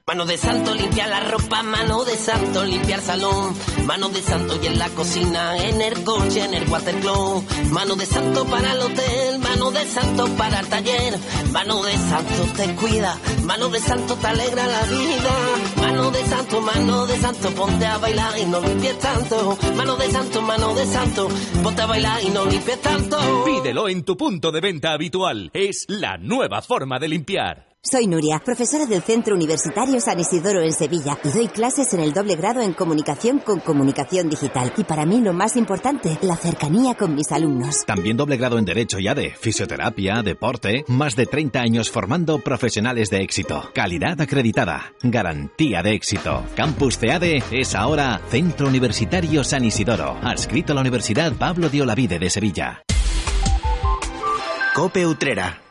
[0.07, 3.53] Mano de santo limpiar la ropa, mano de santo limpiar salón,
[3.85, 8.05] mano de santo y en la cocina, en el coche, en el watercloak, mano de
[8.05, 11.19] santo para el hotel, mano de santo para el taller,
[11.51, 15.35] mano de santo te cuida, mano de santo te alegra la vida,
[15.75, 20.09] mano de santo, mano de santo, ponte a bailar y no limpies tanto, mano de
[20.09, 21.27] santo, mano de santo,
[21.61, 23.43] ponte a bailar y no limpies tanto.
[23.43, 27.67] Pídelo en tu punto de venta habitual, es la nueva forma de limpiar.
[27.83, 32.11] Soy Nuria, profesora del Centro Universitario San Isidoro en Sevilla y doy clases en el
[32.11, 34.73] doble grado en comunicación con comunicación digital.
[34.75, 37.85] Y para mí lo más importante, la cercanía con mis alumnos.
[37.85, 43.09] También doble grado en Derecho y ADE, Fisioterapia, Deporte, más de 30 años formando profesionales
[43.09, 43.69] de éxito.
[43.73, 46.43] Calidad acreditada, garantía de éxito.
[46.55, 52.19] Campus CEADE es ahora Centro Universitario San Isidoro, adscrito a la Universidad Pablo de Olavide
[52.19, 52.81] de Sevilla.
[54.73, 55.66] Cope Utrera.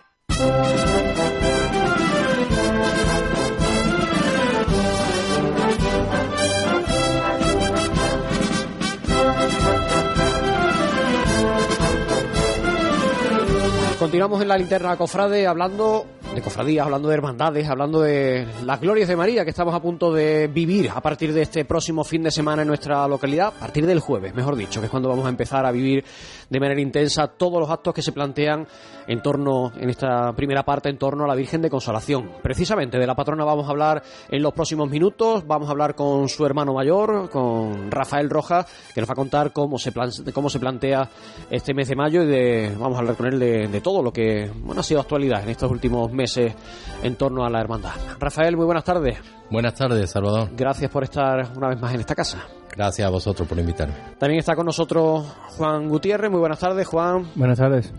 [13.98, 19.08] Continuamos en la linterna cofrade hablando de cofradías, hablando de hermandades, hablando de las glorias
[19.08, 22.30] de María que estamos a punto de vivir a partir de este próximo fin de
[22.30, 25.30] semana en nuestra localidad, a partir del jueves, mejor dicho, que es cuando vamos a
[25.30, 26.04] empezar a vivir
[26.50, 28.66] de manera intensa todos los actos que se plantean
[29.06, 32.30] en torno, en esta primera parte, en torno a la Virgen de Consolación.
[32.42, 36.28] Precisamente de la patrona vamos a hablar en los próximos minutos, vamos a hablar con
[36.28, 40.50] su hermano mayor, con Rafael Rojas, que nos va a contar cómo se, plan, cómo
[40.50, 41.08] se plantea
[41.50, 44.12] este mes de mayo y de, vamos a hablar con él de, de todo lo
[44.12, 46.54] que bueno, ha sido actualidad en estos últimos meses
[47.02, 47.92] en torno a la hermandad.
[48.18, 49.18] Rafael, muy buenas tardes.
[49.50, 50.50] Buenas tardes, Salvador.
[50.56, 52.38] Gracias por estar una vez más en esta casa.
[52.74, 53.94] Gracias a vosotros por invitarme.
[54.18, 55.24] También está con nosotros
[55.56, 56.30] Juan Gutiérrez.
[56.30, 57.26] Muy buenas tardes, Juan.
[57.34, 57.92] Buenas tardes.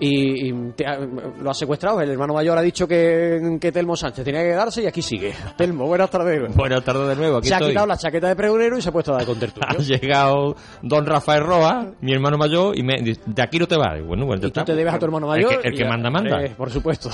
[0.00, 2.00] Y, y te ha- lo ha secuestrado.
[2.00, 5.32] El hermano mayor ha dicho que, que Telmo Sánchez tenía que quedarse y aquí sigue.
[5.56, 6.54] Telmo, buenas tardes.
[6.54, 8.92] Buenas tardes de nuevo, aquí se ha quitado la chaqueta de pregonero y se ha
[8.92, 9.68] puesto a dar con tertulio.
[9.78, 13.76] Ha llegado don Rafael Roa, mi hermano mayor, y me dice, de aquí no te
[13.76, 13.98] vas.
[13.98, 15.60] Y Bueno, bueno, Y tú te debes a tu hermano mayor.
[15.62, 16.42] El que, el manda, manda.
[16.42, 17.10] Eh, por supuesto.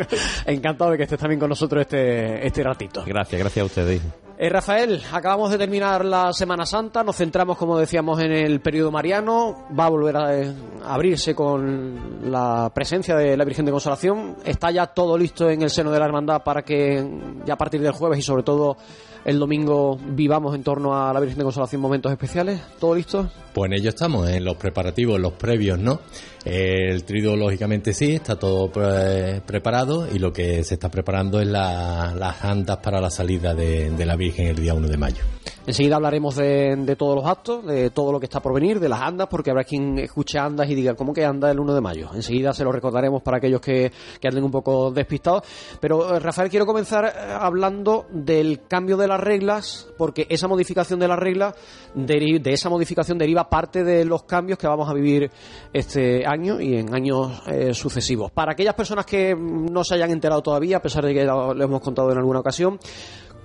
[0.46, 3.02] Encantado de que estés también con nosotros este, este ratito.
[3.06, 4.00] Gracias, gracias a ustedes.
[4.42, 8.90] Eh, Rafael, acabamos de terminar la Semana Santa, nos centramos, como decíamos, en el periodo
[8.90, 10.50] mariano, va a volver a, eh,
[10.82, 15.60] a abrirse con la presencia de la Virgen de Consolación, está ya todo listo en
[15.60, 17.06] el seno de la hermandad para que
[17.44, 18.78] ya a partir del jueves y sobre todo
[19.26, 23.28] el domingo vivamos en torno a la Virgen de Consolación momentos especiales, ¿todo listo?
[23.52, 26.00] Pues en ello estamos, en los preparativos, en los previos, ¿no?
[26.44, 31.46] El trido, lógicamente, sí, está todo pre- preparado y lo que se está preparando es
[31.48, 35.22] la- las andas para la salida de, la Virgen el día 1 de mayo.
[35.66, 39.00] Enseguida hablaremos de, todos los actos, de todo lo que está por venir, de las
[39.02, 42.08] andas, porque habrá quien escuche andas y diga, ¿cómo que anda el 1 de mayo?
[42.14, 45.42] Enseguida se lo recordaremos para aquellos que, que anden un poco despistados.
[45.78, 50.98] Pero, eh, Rafael, quiero comenzar eh, hablando del cambio de las reglas, porque esa modificación
[50.98, 51.54] de las reglas,
[51.94, 55.30] de esa modificación deriva parte de los cambios que vamos a vivir
[55.72, 58.30] este año y en años eh, sucesivos.
[58.30, 61.64] Para aquellas personas que no se hayan enterado todavía, a pesar de que lo, lo
[61.64, 62.78] hemos contado en alguna ocasión,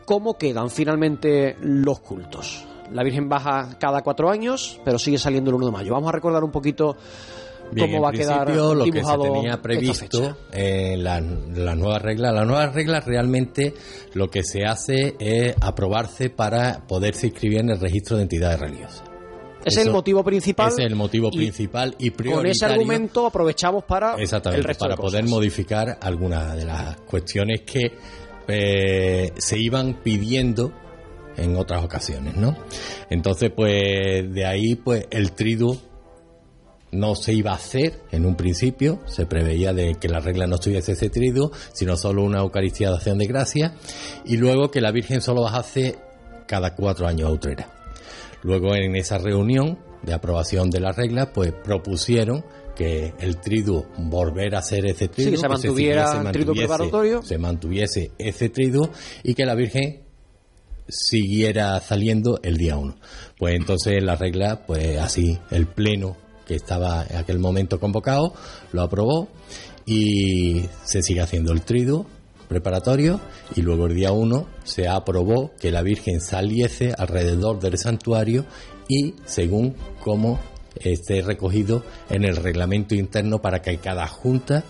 [0.06, 2.66] ¿cómo quedan finalmente los cultos?
[2.92, 5.94] La Virgen baja cada cuatro años, pero sigue saliendo el 1 de mayo.
[5.94, 6.96] Vamos a recordar un poquito
[7.72, 11.76] Bien, cómo va a quedar lo que se dibujado tenía esta previsto en la, la
[11.76, 13.74] nueva regla, las nuevas reglas realmente
[14.14, 19.04] lo que se hace es aprobarse para poderse inscribir en el registro de entidades religiosas.
[19.66, 20.72] Es el motivo principal.
[20.72, 22.38] Es el motivo y principal y prioritario.
[22.38, 25.12] Con ese argumento aprovechamos para Exactamente, el resto para de cosas.
[25.12, 27.92] poder modificar algunas de las cuestiones que
[28.48, 30.72] eh, se iban pidiendo
[31.38, 32.56] en otras ocasiones, ¿no?
[33.10, 35.78] Entonces, pues de ahí, pues el triduo
[36.92, 40.56] no se iba a hacer en un principio, se preveía de que la regla no
[40.56, 43.74] estuviese ese triduo, sino solo una Eucaristía de acción de gracia,
[44.24, 45.98] y luego que la Virgen solo las hace
[46.48, 47.85] cada cuatro años a Utrera.
[48.46, 54.54] Luego en esa reunión de aprobación de las reglas, pues propusieron que el triduo volver
[54.56, 57.22] a ser ese triduo, que se mantuviera siguiese- el triduo mantuviese- preparatorio.
[57.24, 58.90] se mantuviese ese triduo
[59.24, 60.04] y que la Virgen
[60.88, 62.96] siguiera saliendo el día 1.
[63.40, 68.34] Pues entonces la regla, pues así, el pleno que estaba en aquel momento convocado,
[68.72, 69.30] lo aprobó
[69.88, 72.06] y se sigue haciendo el triduo
[72.48, 73.20] preparatorio
[73.56, 78.46] y luego el día 1 se aprobó que la Virgen saliese alrededor del santuario
[78.88, 80.40] y según cómo
[80.80, 84.64] esté recogido en el reglamento interno para que cada junta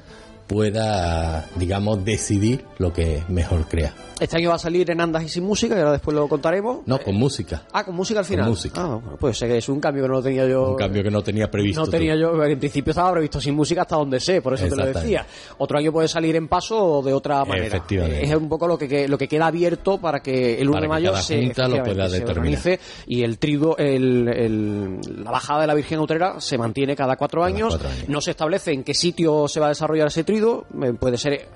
[0.47, 3.93] pueda, digamos, decidir lo que mejor crea.
[4.19, 6.79] Este año va a salir en Andas y sin música, y ahora después lo contaremos.
[6.85, 7.63] No, con música.
[7.73, 8.45] Ah, con música al final.
[8.45, 8.81] Con música.
[8.81, 10.69] Ah, bueno, pues es un cambio que no tenía yo.
[10.71, 11.81] Un cambio que no tenía previsto.
[11.81, 12.19] No tenía tú.
[12.21, 15.25] yo, en principio estaba previsto sin música hasta donde sé, por eso te lo decía.
[15.57, 17.67] Otro año puede salir en paso o de otra manera.
[17.67, 18.23] Efectivamente.
[18.25, 20.87] Es un poco lo que, lo que queda abierto para que el 1 Para de
[20.87, 25.73] mayo se, lo pueda se organice y el trido, el, el- la bajada de la
[25.73, 27.69] Virgen Utrera se mantiene cada cuatro años.
[27.69, 28.07] cuatro años.
[28.09, 30.65] No se establece en qué sitio se va a desarrollar ese trido.
[30.83, 31.47] eh, Puede ser eh,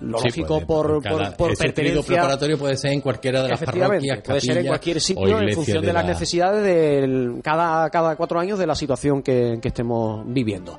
[0.00, 2.02] lo Sí, lógico puede, por, por, por ese pertenencia.
[2.06, 5.84] preparatorio puede ser en cualquiera de las parroquias, puede ser en cualquier sitio en función
[5.84, 10.22] de, las la- necesidades de cada, cada cuatro años de la situación que, que estemos
[10.26, 10.78] viviendo.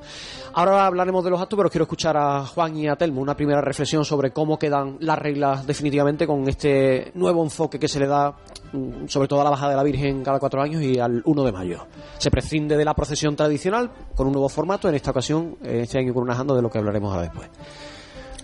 [0.54, 3.60] Ahora hablaremos de los actos, pero quiero escuchar a Juan y a Telmo una primera
[3.60, 8.34] reflexión sobre cómo quedan las reglas definitivamente con este nuevo enfoque que se le da
[8.72, 11.44] mm, sobre todo a la bajada de la Virgen cada cuatro años y al 1
[11.44, 11.86] de mayo.
[12.16, 15.98] Se prescinde de la procesión tradicional con un nuevo formato, en esta ocasión, eh, este
[15.98, 17.66] año con una janda de lo que hablaremos ahora después.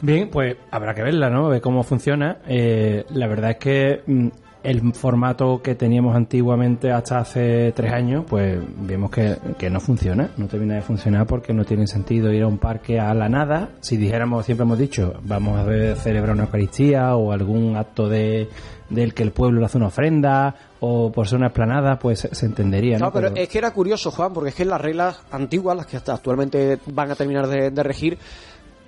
[0.01, 1.49] Bien, pues habrá que verla, ¿no?
[1.49, 2.39] Ver cómo funciona.
[2.49, 4.29] Eh, la verdad es que mm,
[4.65, 10.31] el formato que teníamos antiguamente hasta hace tres años, pues vemos que, que no funciona,
[10.37, 13.71] no termina de funcionar porque no tiene sentido ir a un parque a la nada.
[13.81, 18.49] Si dijéramos, siempre hemos dicho, vamos a ver, celebrar una Eucaristía o algún acto de
[18.89, 22.47] del que el pueblo le hace una ofrenda o por ser una esplanada, pues se,
[22.47, 23.11] entendería, ¿no?
[23.11, 25.97] Claro, pero es que era curioso, Juan, porque es que las reglas antiguas, las que
[25.97, 28.19] hasta actualmente van a terminar de, de regir,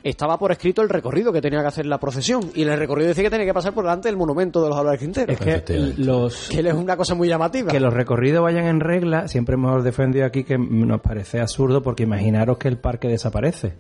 [0.05, 2.51] estaba por escrito el recorrido que tenía que hacer la procesión.
[2.55, 5.01] Y el recorrido decía que tenía que pasar por delante del monumento de los Álvarez
[5.01, 5.33] Quintero.
[5.33, 7.73] Es que los que es una cosa muy llamativa.
[7.73, 12.03] Que los recorridos vayan en regla, siempre hemos defendido aquí que nos parece absurdo porque
[12.03, 13.75] imaginaros que el parque desaparece.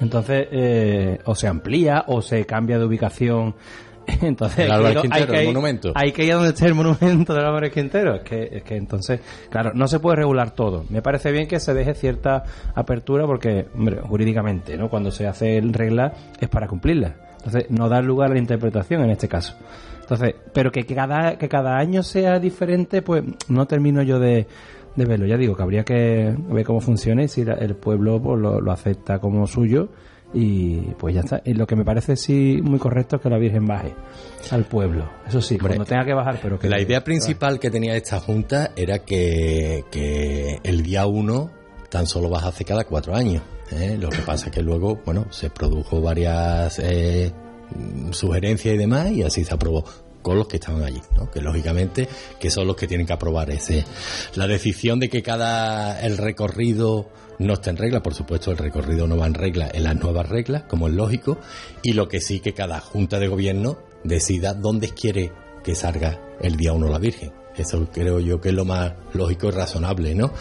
[0.00, 3.56] Entonces, eh, o se amplía o se cambia de ubicación.
[4.22, 5.92] Entonces, El Álvarez hay que- hay Quintero, que el monumento.
[5.94, 8.14] Hay que ir a donde esté el monumento del Álvarez Quintero.
[8.16, 10.84] Es que, es que entonces, claro, no se puede regular todo.
[10.90, 12.42] Me parece bien que se deje cierta
[12.74, 14.88] apertura porque, hombre, jurídicamente, ¿no?
[14.88, 17.14] Cuando se hace regla es para cumplirla.
[17.38, 19.54] Entonces, no dar lugar a la interpretación en este caso.
[20.00, 24.46] Entonces, pero que cada, que cada año sea diferente, pues no termino yo de,
[24.96, 25.26] de verlo.
[25.26, 28.60] Ya digo que habría que ver cómo funciona y si la- el pueblo pues, lo,
[28.60, 29.90] lo acepta como suyo
[30.32, 31.40] y pues ya está.
[31.44, 33.94] Y lo que me parece sí muy correcto es que la Virgen baje
[34.50, 35.08] al pueblo.
[35.26, 38.72] Eso sí, cuando tenga que bajar, pero que La idea principal que tenía esta junta
[38.76, 41.50] era que, que el día 1
[41.88, 43.42] tan solo hacer cada cuatro años.
[43.72, 43.96] ¿eh?
[43.98, 47.32] Lo que pasa es que luego, bueno, se produjo varias eh,
[48.10, 49.84] sugerencias y demás y así se aprobó
[50.28, 51.30] con los que estaban allí, ¿no?
[51.30, 53.84] que lógicamente que son los que tienen que aprobar ese
[54.34, 59.06] la decisión de que cada el recorrido no está en regla, por supuesto el recorrido
[59.06, 61.38] no va en regla en las nuevas reglas, como es lógico,
[61.82, 65.32] y lo que sí que cada junta de gobierno decida dónde quiere
[65.64, 67.32] que salga el día 1 la Virgen.
[67.56, 70.32] Eso creo yo que es lo más lógico y razonable, ¿no?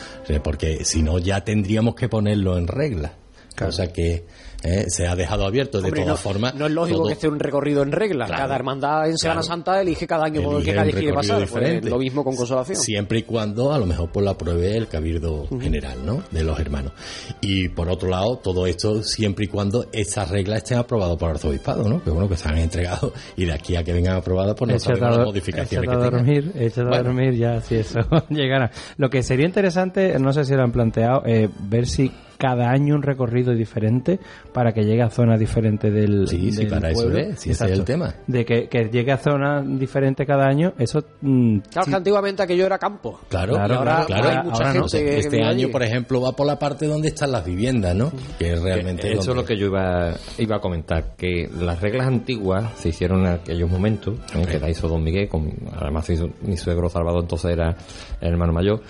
[0.44, 3.14] Porque si no ya tendríamos que ponerlo en regla.
[3.58, 4.24] Cosa que
[4.64, 6.54] eh, se ha dejado abierto de todas no, formas.
[6.56, 8.26] no es lógico todo- que esté un recorrido en regla.
[8.26, 9.56] Claro, cada hermandad en Semana claro.
[9.56, 11.38] Santa elige cada año por el que un quiere pasar.
[11.38, 11.90] Pues, diferente.
[11.90, 12.78] lo mismo con consolación.
[12.78, 16.24] Siempre y cuando a lo mejor pues lo apruebe el cabildo general, ¿no?
[16.32, 16.94] De los hermanos.
[17.42, 21.36] Y por otro lado, todo esto siempre y cuando estas reglas estén aprobadas por el
[21.36, 22.04] arzobispado, ¿no?
[22.04, 24.80] Que bueno, que se han entregado y de aquí a que vengan aprobadas, pues no
[24.80, 27.04] sabemos a las modificaciones échate que a dormir, a Bueno.
[27.04, 28.72] dormir ya si eso llegara.
[28.98, 32.96] Lo que sería interesante, no sé si lo han planteado, eh, ver si cada año
[32.96, 34.20] un recorrido diferente
[34.54, 37.72] para que llegue a zonas diferentes del, Sí, sí, para eso es, si ese es
[37.72, 38.14] el tema.
[38.28, 41.04] De que, que llegue a zonas diferentes cada año, eso...
[41.22, 41.92] mm, Claro sí.
[41.92, 43.20] que antiguamente aquello era campo.
[43.30, 44.86] Claro, ahora claro, hay mucha ahora no.
[44.88, 45.68] que Este vive año, allí.
[45.68, 48.12] por ejemplo, va por la parte donde están las viviendas, ¿no?
[48.40, 52.08] Que es realmente Eso es lo que yo iba, iba a comentar, que las reglas
[52.08, 54.46] antiguas se hicieron en aquellos momentos, ¿eh?
[54.50, 57.76] que la hizo Don Miguel, con, además hizo mi suegro Salvador, entonces era
[58.22, 58.82] el hermano mayor,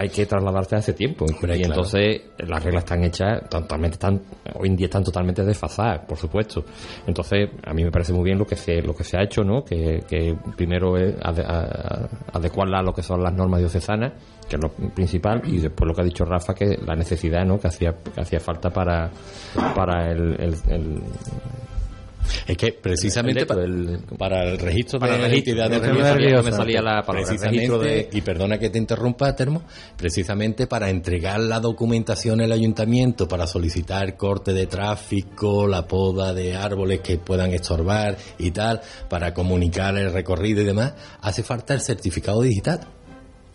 [0.00, 1.26] hay que trasladarse a ese tiempo.
[1.28, 1.54] y claro.
[1.64, 4.22] entonces las reglas están hechas, totalmente están,
[4.54, 6.64] hoy en día están totalmente desfasadas, por supuesto.
[7.06, 9.42] Entonces, a mí me parece muy bien lo que se, lo que se ha hecho,
[9.42, 9.64] ¿no?
[9.64, 12.08] Que, que primero es ade- a- a-
[12.38, 14.12] adecuarla a lo que son las normas diocesanas,
[14.48, 17.58] que es lo principal, y después lo que ha dicho Rafa, que la necesidad, ¿no?
[17.58, 19.10] Que hacía, que hacía falta para,
[19.74, 21.02] para el, el- el-
[22.46, 26.02] Es que precisamente el dato, para el registro Para de el registro, entidades no me
[26.02, 29.62] salía- no me salía la palabra, el precisamente, de- y perdona que te interrumpa, Termo,
[29.96, 36.56] precisamente para entregar la documentación al ayuntamiento para solicitar corte de tráfico, la poda de
[36.56, 41.80] árboles que puedan estorbar y tal, para comunicar el recorrido y demás, hace falta el
[41.80, 42.80] certificado digital.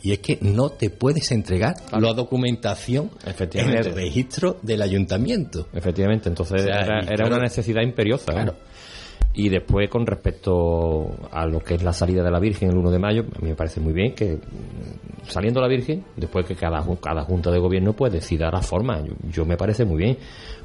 [0.06, 3.88] Y es que no te puedes entregar la documentación en Efectivamente.
[3.90, 5.68] el registro del ayuntamiento.
[5.74, 8.34] Efectivamente, entonces O sea, era, era claro- una necesidad imperiosa.
[9.36, 12.92] Y después, con respecto a lo que es la salida de la Virgen el 1
[12.92, 16.56] de mayo, a mí me parece muy bien que mm, saliendo la Virgen, después que
[16.56, 19.02] cada, cada Junta de Gobierno pues decida la forma.
[19.02, 20.18] Yo, yo me parece muy bien,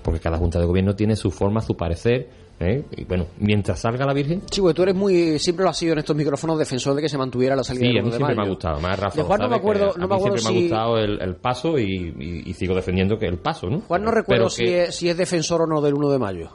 [0.02, 2.28] porque cada Junta de Gobierno tiene su forma, su parecer.
[2.60, 2.84] ¿Eh?
[2.96, 5.92] Y bueno, mientras salga la Virgen, Sí, porque tú eres muy, siempre lo has sido
[5.92, 8.10] en estos micrófonos defensor de que se mantuviera la salida Sí, del a 1 mí
[8.10, 8.46] de siempre mayo.
[8.46, 8.80] me ha gustado.
[8.80, 10.68] Más Rafa De Juan lo no me acuerdo- no me acuerdo siempre me ha si-
[10.68, 13.80] gustado el, el paso y, y- y sigo defendiendo que el paso, ¿no?
[13.82, 16.50] Juan no recuerdo si, que- es, si es defensor o no del 1 de mayo.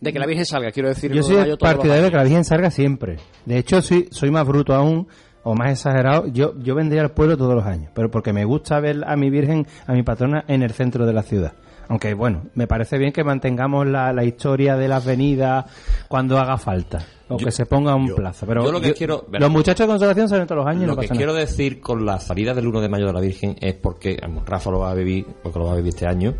[0.00, 1.10] De que la Virgen salga, quiero decir.
[1.10, 3.16] Yo 1 soy de mayo partidario de que la Virgen salga siempre.
[3.46, 5.08] De hecho, soy, soy más bruto aún,
[5.42, 6.26] o más exagerado.
[6.28, 9.28] Yo, yo vendría al pueblo todos los años, pero porque me gusta ver a mi
[9.30, 11.54] Virgen, a mi patrona, en el centro de la ciudad.
[11.88, 15.64] Aunque, bueno, me parece bien que mantengamos la, la historia de las venidas
[16.08, 17.04] cuando haga falta.
[17.30, 18.46] O que se ponga un plazo.
[18.46, 20.94] Pero yo lo que quiero- los muchachos de consolación salen todos los años y Lo
[20.94, 21.44] no que pasa quiero nada.
[21.44, 24.80] decir con la salida del 1 de mayo de la Virgen es porque Rafa lo
[24.80, 26.34] va a vivir, porque lo va a vivir este año,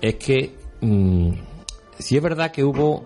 [0.00, 1.30] es que mm,
[1.98, 3.04] si es verdad que hubo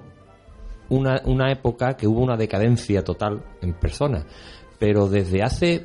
[0.90, 4.24] una, una época que hubo una decadencia total en personas,
[4.78, 5.84] pero desde hace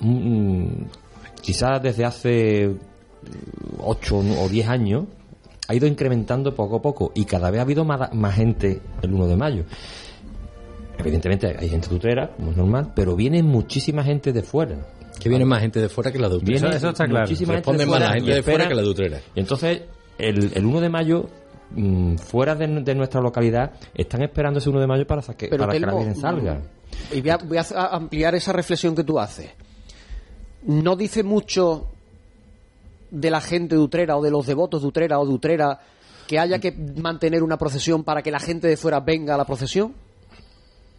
[0.00, 0.66] mm,
[1.42, 2.74] quizás desde hace
[3.78, 5.04] 8 o 10 años
[5.72, 9.12] ha ido incrementando poco a poco y cada vez ha habido más, más gente el
[9.14, 9.64] 1 de mayo.
[10.98, 14.76] Evidentemente hay gente tutrera, como es normal, pero viene muchísima gente de fuera.
[15.18, 16.60] Que viene más gente de fuera que la de Utrera.
[16.60, 17.20] Viene Eso- está claro.
[17.26, 19.20] muchísima gente Responde de más fuera la gente y de fuera que la de Utrera.
[19.34, 19.82] Y entonces,
[20.18, 21.28] el, el 1 de mayo,
[21.70, 25.64] mm, fuera de, de nuestra localidad, están esperando ese 1 de mayo para, saque- Pero
[25.66, 26.60] para que la Virgen salga.
[27.12, 29.48] Y voy a, voy a a- ampliar esa reflexión que tú haces.
[30.66, 31.88] ¿No dice mucho
[33.12, 35.78] de la gente de Utrera o de los devotos de Utrera o de Utrera
[36.26, 39.44] que haya que mantener una procesión para que la gente de fuera venga a la
[39.44, 39.92] procesión?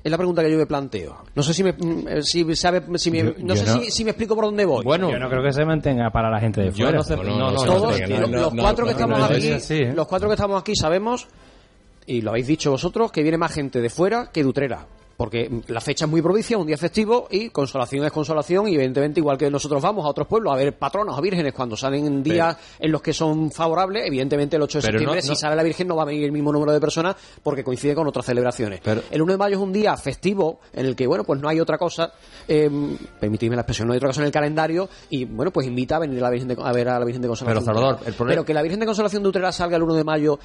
[0.03, 1.15] Es la pregunta que yo me planteo.
[1.33, 3.81] No sé si me, mm, eh, si sabe, si me- Yo- no yo sé no-
[3.83, 4.83] Si, si me explico por dónde voy.
[4.85, 6.97] yo no creo que se mantenga para la gente de Yo fuera.
[6.97, 9.93] no sé- no, no, no, Todos, no, los, cuatro que estamos aquí, ¿eh?
[9.95, 11.27] los cuatro que estamos aquí sabemos
[12.05, 14.85] y lo habéis dicho vosotros que viene más gente de fuera que de Utrera.
[15.15, 19.19] Porque la fecha es muy provincia, un día festivo y consolación es consolación y evidentemente
[19.19, 22.23] igual que nosotros vamos a otros pueblos a ver patronos o vírgenes cuando salen en
[22.23, 25.55] días en los que son favorables, evidentemente el 8 de septiembre no- si no- sale
[25.55, 28.25] la Virgen no va a venir el mismo número de personas porque coincide con otras
[28.25, 28.81] celebraciones.
[28.83, 31.47] Pero- el 1 de mayo es un día festivo en el que, bueno, pues no
[31.47, 32.11] hay otra cosa,
[32.47, 32.69] eh,
[33.19, 35.99] permitidme la expresión, no hay otra cosa en el calendario y, bueno, pues invita a
[35.99, 37.63] venir a, la Virgen de- a ver a la Virgen de Consolación.
[37.63, 39.93] Pero, Salvador, el problema- Pero que la Virgen de Consolación de Utrera salga el 1
[39.93, 40.39] de mayo,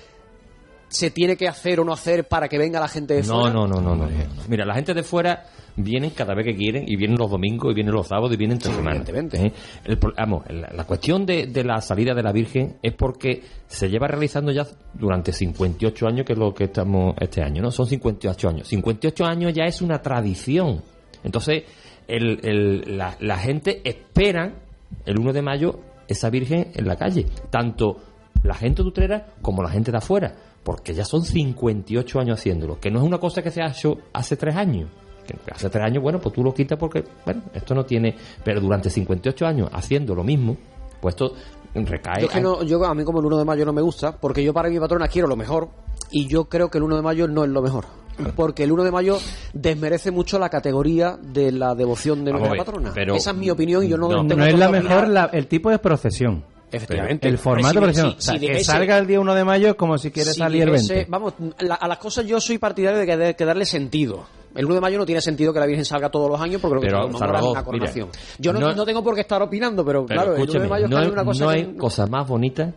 [0.89, 3.55] ¿se tiene que hacer o no hacer para que venga la gente de No, fuera?
[3.55, 4.11] no, no, no, no, no.
[4.49, 5.45] Mira, la gente de fuera
[5.76, 8.57] vienen cada vez que quieren y vienen los domingos y vienen los sábados y vienen
[8.57, 9.09] entre semanas.
[9.09, 9.53] ¿eh?
[9.84, 13.89] El vamos, la, la cuestión de, de la salida de la Virgen es porque se
[13.89, 17.70] lleva realizando ya durante 58 años, que es lo que estamos este año, ¿no?
[17.70, 18.68] Son 58 años.
[18.68, 20.82] 58 años ya es una tradición.
[21.22, 21.64] Entonces,
[22.09, 24.53] el, el- la, la gente espera
[25.05, 27.26] el 1 de mayo esa Virgen en la calle.
[27.51, 27.99] Tanto
[28.43, 30.34] la gente de Utrera como la gente de afuera.
[30.69, 32.79] Porque ya son 58 años haciéndolo.
[32.79, 34.91] Que no es una cosa que se ha hecho hace tres años.
[35.27, 38.14] Que hace tres años, bueno, pues tú lo quitas porque, bueno, esto no tiene.
[38.45, 40.59] Pero durante 58 años haciendo lo mismo,
[41.01, 41.33] pues esto
[41.75, 42.21] recae.
[42.21, 44.12] Yo, es que no, yo a mí como el 1 de mayo no me gusta,
[44.12, 45.71] porque yo para mi patrona quiero lo mejor
[46.11, 47.87] y yo creo que el 1 de mayo no es lo mejor.
[48.37, 49.16] Porque el 1 de mayo
[49.55, 52.91] desmerece mucho la categoría de la devoción de nuestra patrona.
[52.95, 55.31] pero- Esa es mi opinión y yo no, No, tengo es por la mejor la-
[55.33, 56.45] el tipo de procesión.
[56.71, 57.29] Efectivamente.
[57.29, 59.75] El formato si- si- O sea, si que salga el día 1 de mayo es
[59.75, 61.11] como si quiere si salir el dijese- 20.
[61.11, 64.27] Vamos, la- a las cosas yo soy partidario de que, de que darle sentido.
[64.55, 66.75] El 1 de mayo no tiene sentido que la Virgen salga todos los años porque
[66.75, 68.09] lo que Pero, tenemos ahora es una coronación.
[68.09, 70.61] mira, yo no, no- no tengo por qué estar opinando, pero, Pero claro, el 1
[70.62, 72.73] de mayo no es hay, una cosa no que- hay cosa más bonita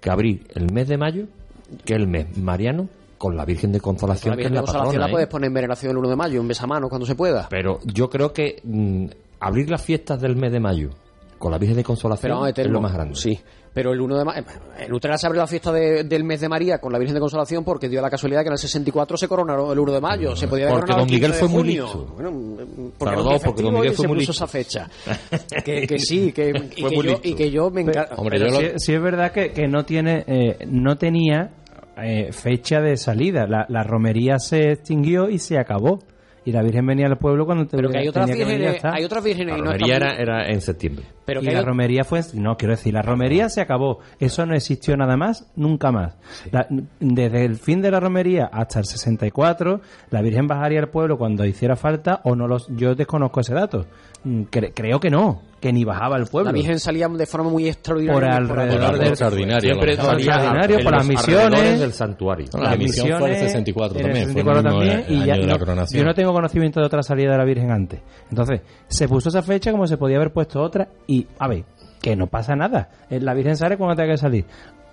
[0.00, 1.26] que abrir el mes de mayo
[1.84, 4.60] que el mes mariano con la Virgen de Consolación, la que es Virgen de la
[4.62, 5.06] Consolación patrona.
[5.06, 5.12] la ¿eh?
[5.12, 7.48] puedes poner en veneración el 1 de mayo, en besamano, cuando se pueda.
[7.50, 9.06] Pero yo creo que mm,
[9.40, 10.90] abrir las fiestas del mes de mayo
[11.40, 13.14] con la Virgen de Consolación Pero vamos a es lo más grande.
[13.16, 13.40] Sí,
[13.72, 14.42] pero el 1 de mayo.
[14.78, 17.20] En Utrera se abre la fiesta de- del mes de María con la Virgen de
[17.20, 20.36] Consolación porque dio la casualidad que en el 64 se coronaron el 1 de mayo.
[20.36, 21.84] Se podía haber Porque coronado don el 15 Miguel fue muy junio.
[21.84, 22.14] listo.
[22.14, 24.44] Bueno, porque día porque don Miguel fue se muy puso listo.
[24.44, 24.88] esa fecha.
[25.64, 28.16] que, que sí, que, y, que yo, y que yo me encanta.
[28.28, 31.50] Pero sí, sí es verdad que, que no tiene eh, no tenía
[31.96, 33.46] eh, fecha de salida.
[33.46, 36.00] La, la romería se extinguió y se acabó.
[36.42, 39.22] Y la Virgen venía al pueblo cuando te Pero que hay otras vírgenes, hay otras
[39.22, 41.04] vírgenes La y no era, era en septiembre.
[41.30, 44.00] Pero y que la hay- romería fue, no quiero decir, la romería se acabó.
[44.18, 46.16] Eso no existió nada más, nunca más.
[46.50, 46.66] La-
[46.98, 51.44] desde el fin de la romería hasta el 64, la Virgen bajaría al pueblo cuando
[51.44, 53.86] hiciera falta o no los, yo desconozco ese dato.
[54.24, 56.50] Mm, cre- creo que no, que ni bajaba al pueblo.
[56.50, 58.20] La Virgen salía de forma muy extraordinaria.
[58.20, 61.80] Por alrededor del extraordinario, Siempre extraordinario por las misiones.
[61.80, 62.46] del santuario.
[62.60, 65.04] La misión fue en el misiones, 64 en el también, fue el 64 mismo también,
[65.08, 68.00] y ya no- yo no tengo conocimiento de otra salida de la Virgen antes.
[68.28, 71.64] Entonces, se puso esa fecha como se podía haber puesto otra y, a ver,
[72.00, 72.90] que no pasa nada.
[73.10, 74.44] Eh, La Virgen sale cuando tenga que salir.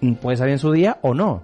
[0.01, 1.43] Mm, Puede salir en su día o no.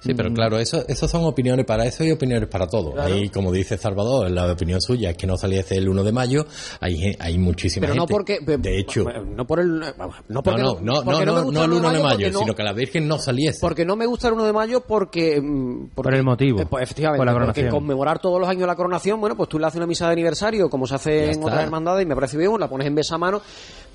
[0.00, 2.92] Sí, pero claro, eso, eso son opiniones para eso y opiniones para todo.
[2.92, 3.12] Claro.
[3.12, 6.46] Ahí, como dice Salvador, la opinión suya es que no saliese el 1 de mayo,
[6.80, 8.12] hay, hay muchísima Pero no gente.
[8.12, 8.38] porque.
[8.58, 9.02] De hecho,
[9.34, 9.80] No por el.
[10.28, 12.38] No, porque no, no, no, porque no, no, no el 1 de mayo, porque no-
[12.38, 13.58] sino que la Virgen no saliese.
[13.60, 15.40] Porque no me gusta el 1 de mayo porque...
[15.42, 16.60] mm, porque- Por el motivo.
[16.60, 17.70] eh, pues, efectivamente, Por la porque coronación.
[17.70, 20.70] conmemorar todos los años la coronación, bueno, pues tú le haces una misa de aniversario,
[20.70, 21.46] como se hace Ya en está.
[21.46, 23.42] otras hermandades, y me parece bien, la pones en besamano,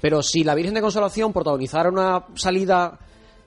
[0.03, 2.99] pero si la Virgen de Consolación protagonizara una salida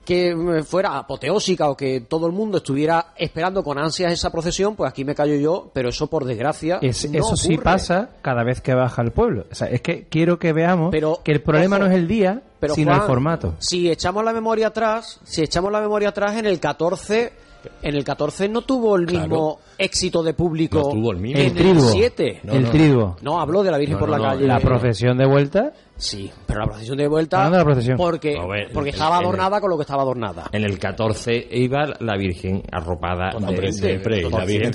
[0.03, 4.75] que mm, fuera apoteósica o que todo el mundo estuviera esperando con ansias esa procesión,
[4.75, 8.43] pues aquí me callo yo, pero eso por desgracia Es- no eso sí pasa cada
[8.43, 9.45] vez que baja el pueblo.
[9.51, 12.07] O sea, es que quiero que veamos Pero, que el problema ojo, no es el
[12.07, 13.53] día, Pero, sino Juan, el formato.
[13.59, 17.33] Si echamos la memoria atrás, si echamos la memoria atrás en el 14,
[17.81, 19.27] en el 14 no tuvo el Claro.
[19.27, 21.39] mismo éxito de público No tuvo el mismo.
[21.41, 21.89] en El triduo.
[21.91, 22.39] 7.
[22.43, 22.69] No, el no.
[22.71, 23.15] triduo.
[23.21, 24.47] No, habló de la Virgen No, por la no, calle.
[24.47, 25.73] La procesión de vuelta.
[25.97, 27.49] Sí, pero la procesión de vuelta.
[27.49, 27.97] La procesión.
[27.97, 30.45] Porque, ver, porque el- estaba el- adornada con lo que estaba adornada.
[30.51, 33.31] En el 14 iba la Virgen arropada.
[33.35, 34.71] Hombre, de- siempre, de- y la Virgen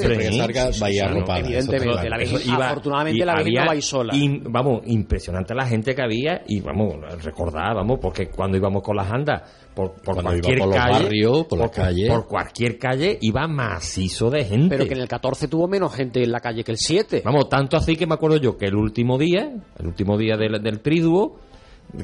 [0.83, 1.39] va a ir arropada.
[1.39, 2.17] evidentemente, la.
[2.19, 4.15] Virgen- afortunadamente y la Virgen no va sola.
[4.17, 8.97] in- vamos, impresionante la gente que había y vamos, recordar, vamos, porque cuando íbamos con
[8.97, 9.43] las andas
[9.75, 12.09] por, por iba cualquier por los calle, barrios, por las calles.
[12.11, 14.77] por cualquier calle iba macizo de gente.
[14.77, 17.23] Pero que en el 14 tuvo menos gente en la calle que el 7.
[17.25, 20.63] Vamos, tanto así que me acuerdo yo que el último día, el último día del,
[20.63, 20.81] del
[21.13, 21.39] triduo,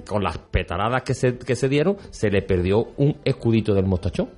[0.06, 4.28] con las petaradas que se, que se dieron, se le perdió un escudito del mostachón.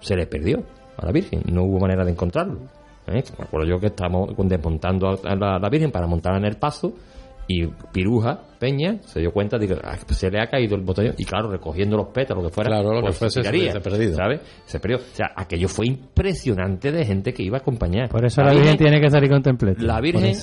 [0.00, 0.64] Se le perdió
[0.96, 1.42] a la Virgen.
[1.52, 2.58] No hubo manera de encontrarlo.
[3.06, 3.22] ¿Eh?
[3.38, 6.56] Me acuerdo yo que estábamos desmontando a la, a la Virgen para montarla en el
[6.56, 6.94] paso
[7.48, 11.14] y Piruja, Peña, se dio cuenta de que ah, se le ha caído el botellón.
[11.18, 13.80] Y claro, recogiendo los pétalos, lo que fuera, Claro, lo que pues, fuese, se hubiese
[13.80, 14.14] perdido.
[14.14, 14.40] ¿sabes?
[14.66, 14.98] Se perdió.
[14.98, 18.08] O sea, aquello fue impresionante de gente que iba a acompañar.
[18.08, 19.82] Por eso la, Virgen, tiene que salir con templete.
[19.82, 20.36] La Virgen...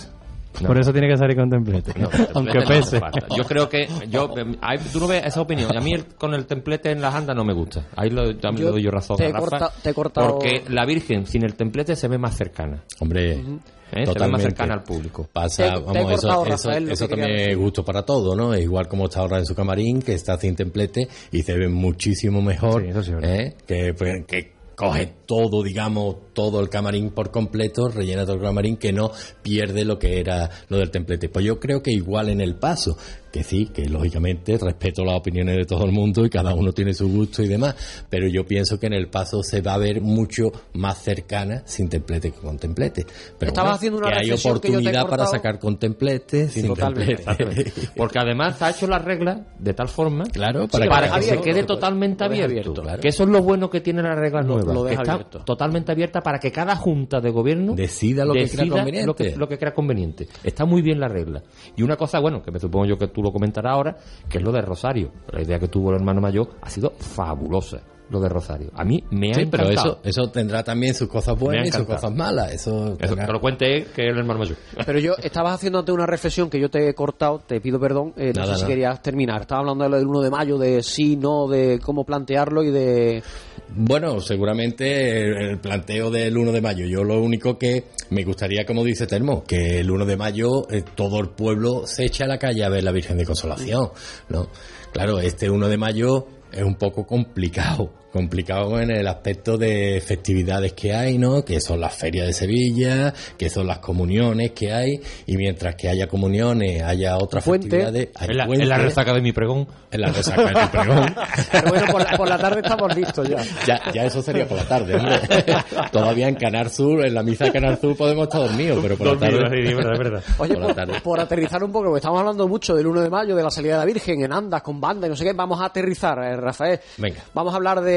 [0.61, 0.67] No.
[0.67, 1.93] Por eso tiene que salir con templete.
[1.99, 3.01] No, Aunque templete no pese.
[3.37, 5.75] Yo creo que yo eh, ahí tú no ves esa opinión.
[5.75, 7.85] A mí el- con el templete en las andas no me gusta.
[7.95, 9.93] Ahí lo, también Yo le doy yo razón te a he Rafa, corta- te he
[9.93, 12.83] cortado- Porque la Virgen sin el templete se ve más cercana.
[12.99, 14.05] Hombre, ¿eh?
[14.05, 15.29] Se ve más cercana al público.
[15.31, 18.53] Pasa, Te- te vamos, eso, cortado, eso, Rafael, eso también es gusto para todo, ¿no?
[18.53, 21.67] Es igual como está ahora en su camarín, que está sin templete y se ve
[21.67, 23.11] muchísimo mejor, Sí, eso sí.
[23.21, 23.55] ¿eh?
[23.65, 28.78] que, pues, que coge todo, digamos, todo el camarín por completo, rellena todo el camarín,
[28.78, 29.11] que no
[29.43, 31.30] pierde lo que era lo del templete.
[31.30, 32.97] Pues yo creo que igual en el paso,
[33.32, 36.93] que sí, que lógicamente respeto las opiniones de todo el mundo y cada uno tiene
[36.93, 37.75] su gusto y demás,
[38.09, 41.89] pero yo pienso que en el paso se va a ver mucho más cercana sin
[41.89, 43.05] templete que con templete.
[43.38, 47.23] Pero Estabas bueno, haciendo una que hay que oportunidad para sacar con templete, sin Totalmente,
[47.23, 47.73] templete.
[47.97, 51.41] Porque además ha hecho la regla de tal forma Claro, para, para que- que, se
[51.41, 52.45] quede lo totalmente abierto.
[52.51, 53.01] abierto, claro.
[53.01, 54.73] Que eso es lo bueno que tiene la regla Lo- nueva.
[54.73, 58.68] lo que está totalmente abierta para que cada junta de gobierno Decida lo que crea
[58.68, 59.05] conveniente.
[59.05, 60.28] Lo que, lo que crea conveniente.
[60.43, 61.43] Está muy bien la regla.
[61.76, 63.97] Y una cosa, bueno, que me supongo yo que tú lo comentarás ahora,
[64.30, 65.11] que es lo de Rosario.
[65.32, 68.69] La idea que tuvo el hermano mayor ha sido fabulosa, lo de Rosario.
[68.73, 71.85] A mí me ha Sí, pero eso, eso tendrá también sus cosas buenas y sus
[71.85, 72.53] cosas malas.
[72.53, 74.57] Eso, Eso tendrá- lo cuente que es el hermano mayor.
[74.85, 78.13] Pero yo estabas haciendo antes una reflexión que yo te he cortado, te pido perdón,
[78.17, 78.67] eh, no Nada, sé si nada.
[78.67, 79.41] querías terminar.
[79.41, 82.71] Estaba hablando de lo del 1 de mayo, de sí, no, de cómo plantearlo y
[82.71, 83.23] de...
[83.69, 86.85] Bueno, seguramente el, el planteo del 1 de mayo.
[86.85, 90.83] Yo lo único que me gustaría, como dice Termo, que el 1 de mayo eh,
[90.95, 93.89] todo el pueblo se eche a la calle a ver la Virgen de Consolación,
[94.29, 94.47] ¿no?
[94.93, 100.73] Claro, este 1 de mayo es un poco complicado, complicado en el aspecto de festividades
[100.73, 101.43] que hay, ¿no?
[101.43, 105.89] Que son las ferias de Sevilla, que son las comuniones que hay, y mientras que
[105.89, 109.67] haya comuniones, haya otras festividades, hay En la, puente, en la resaca de mi pregón.
[109.91, 111.15] en la resaca de mi pregón.
[111.51, 113.37] Pero bueno, por la, por la tarde estamos listos ya.
[113.65, 115.19] Ya, ya eso sería por la tarde, hombre.
[115.91, 119.07] Todavía en Canar Sur, en la misa de Canar Sur podemos estar dormidos, pero por
[119.07, 119.37] la tarde.
[120.37, 121.01] Oye, Por la tarde.
[121.03, 123.73] por aterrizar un poco, porque estamos hablando mucho del 1 de mayo, de la salida
[123.73, 126.35] de la Virgen, en andas, con banda y no sé qué, vamos a aterrizar, eh,
[126.37, 126.79] Rafael.
[126.97, 127.21] Venga.
[127.33, 127.96] Vamos a hablar de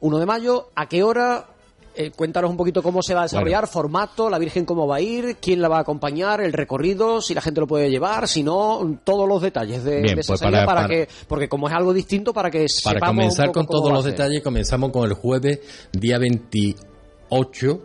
[0.00, 1.46] 1 de mayo, a qué hora,
[1.92, 5.00] Eh, cuéntanos un poquito cómo se va a desarrollar, formato, la Virgen cómo va a
[5.00, 8.44] ir, quién la va a acompañar, el recorrido, si la gente lo puede llevar, si
[8.44, 11.74] no, todos los detalles de, Bien, de esa pues salida para- que, porque como es
[11.74, 15.14] algo distinto, para que Para un comenzar poco con todos los detalles, comenzamos con el
[15.14, 15.58] jueves,
[15.92, 17.82] día 28,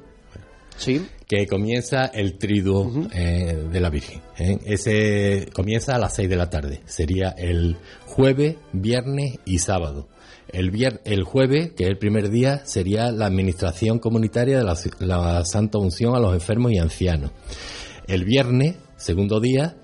[0.78, 1.06] Sí.
[1.28, 4.22] que comienza el triduo eh, de la Virgen.
[4.38, 4.60] ¿eh?
[4.66, 6.82] Ese comienza a las 6 de la tarde.
[6.86, 7.76] Sería el
[8.06, 10.08] jueves, viernes y sábado.
[10.56, 10.72] El,
[11.04, 14.64] el jueves, que es el primer día, sería la administración comunitaria de
[15.00, 17.32] la, Santa Unción a los enfermos y ancianos.
[18.08, 19.76] El viernes, segundo día,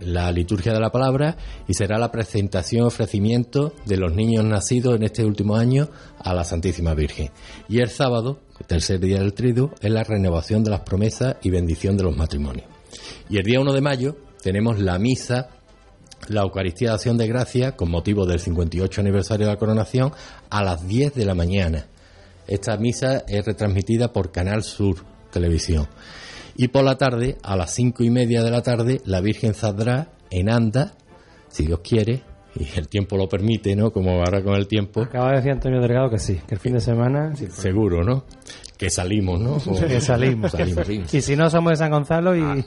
[0.00, 1.36] la liturgia de la palabra
[1.66, 6.44] y será la presentación ofrecimiento de los niños nacidos en este último año a la
[6.44, 7.28] Santísima Virgen.
[7.68, 11.98] Y el sábado, tercer día del triduo, es la renovación de las promesas y bendición
[11.98, 12.66] de los matrimonios.
[13.28, 15.50] Y el día 1 de mayo tenemos la misa
[16.30, 20.12] la Eucaristía de Acción de Gracia con motivo del 58 aniversario de la coronación
[20.50, 21.86] a las 10 de la mañana.
[22.46, 24.96] Esta misa es retransmitida por Canal Sur
[25.30, 25.86] Televisión.
[26.56, 30.08] Y por la tarde, a las cinco y media de la tarde, la Virgen saldrá
[30.30, 30.94] en Anda,
[31.48, 32.22] si Dios quiere,
[32.56, 33.92] y el tiempo lo permite, ¿no?
[33.92, 35.02] Como ahora con el tiempo.
[35.02, 38.24] Acaba de decir Antonio Delgado que sí, que el fin de semana sí, Seguro, ¿no?
[38.78, 39.58] Que salimos, ¿no?
[39.76, 40.52] que salimos.
[41.12, 42.64] Y si no, somos de San Gonzalo y...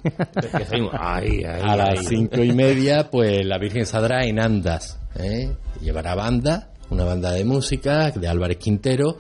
[0.94, 5.00] a las cinco y media, pues la Virgen saldrá en Andas.
[5.16, 5.50] ¿eh?
[5.80, 9.18] Llevará banda, una banda de música de Álvarez Quintero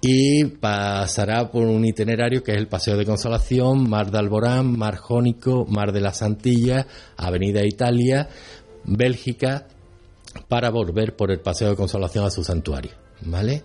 [0.00, 4.96] y pasará por un itinerario que es el Paseo de Consolación, Mar de Alborán, Mar
[4.96, 8.28] Jónico, Mar de las Antillas, Avenida Italia,
[8.84, 9.66] Bélgica,
[10.48, 13.05] para volver por el Paseo de Consolación a su santuario.
[13.22, 13.62] ¿Vale?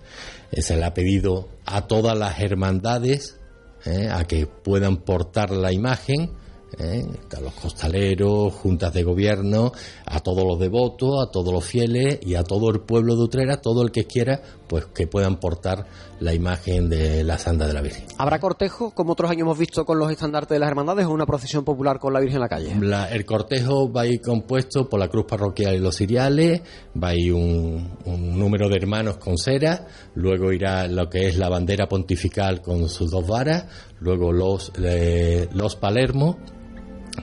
[0.52, 3.38] Se le ha pedido a todas las hermandades
[3.86, 4.10] ¿eh?
[4.12, 6.32] a que puedan portar la imagen,
[6.78, 7.06] ¿eh?
[7.36, 9.72] a los costaleros, juntas de gobierno,
[10.06, 13.62] a todos los devotos, a todos los fieles y a todo el pueblo de Utrera,
[13.62, 14.41] todo el que quiera,
[14.72, 15.86] pues que puedan portar
[16.22, 18.06] la imagen de la sanda de la Virgen.
[18.18, 21.26] ¿Habrá cortejo, como otros años hemos visto con los estandartes de las hermandades, o una
[21.26, 22.76] procesión popular con la Virgen en la calle?
[22.80, 26.62] La- el cortejo va a ir compuesto por la cruz parroquial y los ciriales,
[26.96, 31.38] va a ir un, un número de hermanos con cera, luego irá lo que es
[31.38, 33.66] la bandera pontifical con sus dos varas,
[34.00, 36.38] luego los, eh, los Palermo,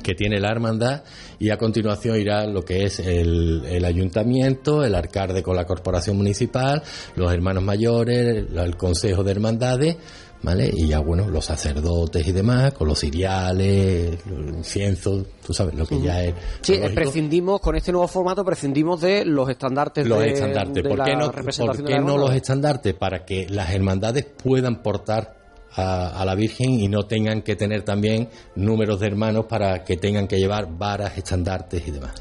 [0.03, 1.03] que tiene la hermandad,
[1.39, 6.17] y a continuación irá lo que es el, el ayuntamiento, el alcalde con la corporación
[6.17, 6.83] municipal,
[7.17, 9.97] los hermanos mayores, el, el consejo de hermandades,
[10.43, 10.71] ¿vale?
[10.73, 15.87] Y ya, bueno, los sacerdotes y demás, con los ciriales, los inciensos, tú sabes, lo
[15.87, 16.35] que ya es.
[16.61, 16.95] Sí, lógico.
[16.95, 20.83] prescindimos, con este nuevo formato, prescindimos de los estandartes los de, estandartes.
[20.83, 22.95] de ¿Por la qué no, por qué la no los estandartes?
[22.95, 25.38] Para que las hermandades puedan portar
[25.75, 29.97] a, a la Virgen y no tengan que tener también números de hermanos para que
[29.97, 32.13] tengan que llevar varas, estandartes y demás.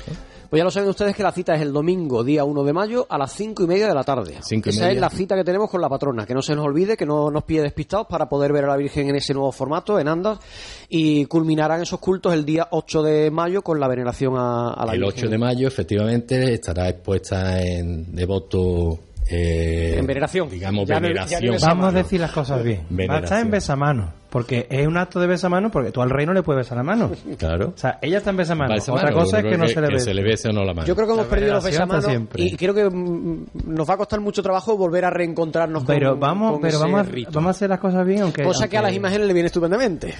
[0.50, 3.06] Pues ya lo saben ustedes que la cita es el domingo, día 1 de mayo,
[3.10, 4.36] a las cinco y media de la tarde.
[4.42, 4.94] Cinco y Esa media.
[4.94, 6.26] es la cita que tenemos con la patrona.
[6.26, 8.78] Que no se nos olvide, que no nos pille despistados para poder ver a la
[8.78, 10.40] Virgen en ese nuevo formato, en Andas.
[10.88, 14.94] Y culminarán esos cultos el día 8 de mayo con la veneración a, a la
[14.94, 15.20] El Virgen.
[15.26, 19.00] 8 de mayo, efectivamente, estará expuesta en devoto.
[19.30, 20.50] Eh, En veneración.
[20.50, 21.46] Digamos, Ya no- ya veneración.
[21.56, 22.80] no Vamos a decir las cosas bien.
[22.82, 23.24] Va a Veneración.
[23.24, 24.14] estar en besamano.
[24.30, 26.84] Porque es un acto de besamano porque tú al rey no le puedes besar la
[26.84, 27.12] mano.
[27.38, 27.74] Claro.
[27.76, 28.78] O sea, ella está en besamano.
[28.80, 30.66] Ser Otra mano, cosa es que no se le que se le bese o no
[30.66, 30.86] la mano.
[30.86, 32.44] Yo creo que hemos La perdido los besamanos siempre.
[32.44, 36.20] y creo que mm, nos va a costar mucho trabajo volver a reencontrarnos Pero con,
[36.20, 37.32] vamos, con pero ese vamos, a, rito.
[37.34, 38.44] vamos a hacer las cosas bien, aunque.
[38.44, 40.14] Cosa que a las imágenes le viene estupendamente.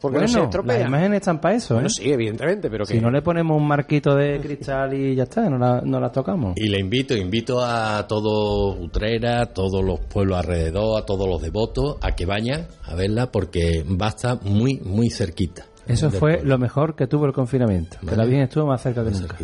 [0.00, 0.78] Porque no se estropea.
[0.78, 1.76] las imágenes están para eso, ¿eh?
[1.76, 2.94] Bueno, sí, evidentemente, pero que...
[2.94, 6.10] Si no le ponemos un marquito de cristal y ya está, no la, no la
[6.10, 6.54] tocamos.
[6.56, 11.42] Y le invito, invito a todo Utrera, a todos los pueblos alrededor, a todos los
[11.42, 15.66] devotos, a que vayan a verla porque va a estar muy, muy cerquita.
[15.86, 16.48] Eso fue pueblo.
[16.50, 17.98] lo mejor que tuvo el confinamiento.
[18.00, 18.16] Que Vale.
[18.18, 19.36] la Virgen estuvo más cerca que nunca.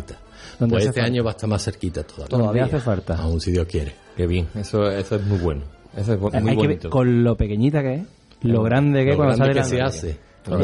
[0.59, 1.11] Donde Pues este falta.
[1.13, 2.37] año va a estar más cerquita todavía.
[2.37, 3.15] Donde hace falta.
[3.17, 3.93] Aún si Dios quiere.
[4.15, 5.61] Qué bien, eso, eso es muy bueno.
[5.95, 6.89] Eso es muy Hay que ver bonito.
[6.89, 8.03] con lo pequeñita que es,
[8.43, 10.17] lo grande que es cuando grande sale que la- se hace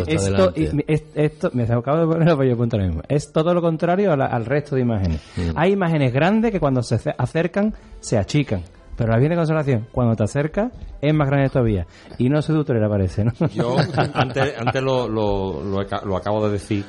[0.07, 0.51] Esto,
[0.87, 3.01] es- esto, me acabo de poner el punto ahora mismo.
[3.07, 5.21] Es todo lo contrario al resto de imágenes.
[5.35, 5.51] Mm.
[5.55, 8.61] Hay imágenes grandes que cuando se ace- acercan se achican.
[8.95, 10.71] Pero la Virgen de Consolación, cuando te acercas,
[11.01, 11.87] es más grande todavía.
[12.19, 13.31] Y no se dutrera, parece, ¿no?
[13.53, 13.75] Yo
[14.13, 16.85] antes, antes lo, lo, lo, aca- lo acabo de decir,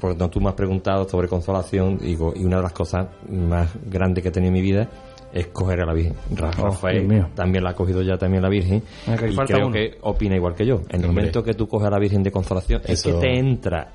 [0.00, 3.70] porque no, tú me has preguntado sobre consolación, digo, y una de las cosas más
[3.88, 4.88] grandes que he tenido en mi vida
[5.32, 6.14] es coger a la Virgen.
[6.36, 7.28] Ra- Oh, Rafael mío.
[7.34, 9.74] también la ha cogido ya también la Virgen, Ah, que y falta creo uno.
[9.74, 10.82] que opina igual que yo.
[10.90, 11.22] En el Hombre.
[11.22, 13.92] momento que tú coges a la Virgen de consolación, es Eso- que te entra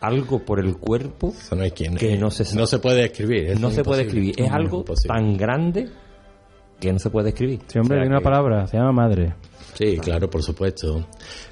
[0.00, 1.96] algo por el cuerpo Eso no hay quien.
[1.96, 2.60] que no se sabe.
[2.60, 3.46] No se puede escribir.
[3.50, 4.34] eso no es se puede escribir.
[4.40, 5.88] Es No, algo tan grande
[6.80, 7.60] que no se puede escribir.
[7.66, 9.34] Sí, hombre, O sea hay una que- palabra, se llama madre.
[9.74, 11.06] Sí, claro, por supuesto.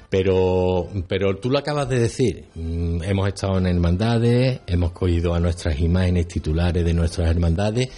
[0.09, 2.45] Pero, pero tú lo acabas de decir.
[2.55, 7.89] Mm, Hemos estado en hermandades, hemos cogido a nuestras imágenes titulares de nuestras hermandades,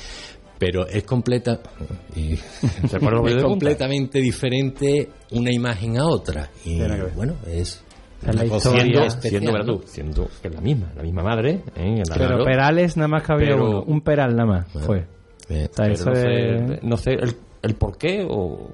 [0.59, 1.59] pero es completa
[2.15, 2.33] y-
[3.33, 6.49] es completamente diferente una imagen a otra.
[6.65, 6.77] Y
[7.15, 7.81] bueno, es
[8.27, 8.81] Es la historia.
[8.81, 12.03] siendo, especial, siendo, siendo que es la misma, la misma madre, ¿eh?
[12.07, 13.83] La- Pero perales nada más que había Pero- uno.
[13.87, 14.85] Un peral nada más Bueno.
[14.87, 14.97] fue.
[15.49, 18.35] Eh, O sea, Pero eso no, es- sé, no sé el, el por qué o,
[18.37, 18.69] o-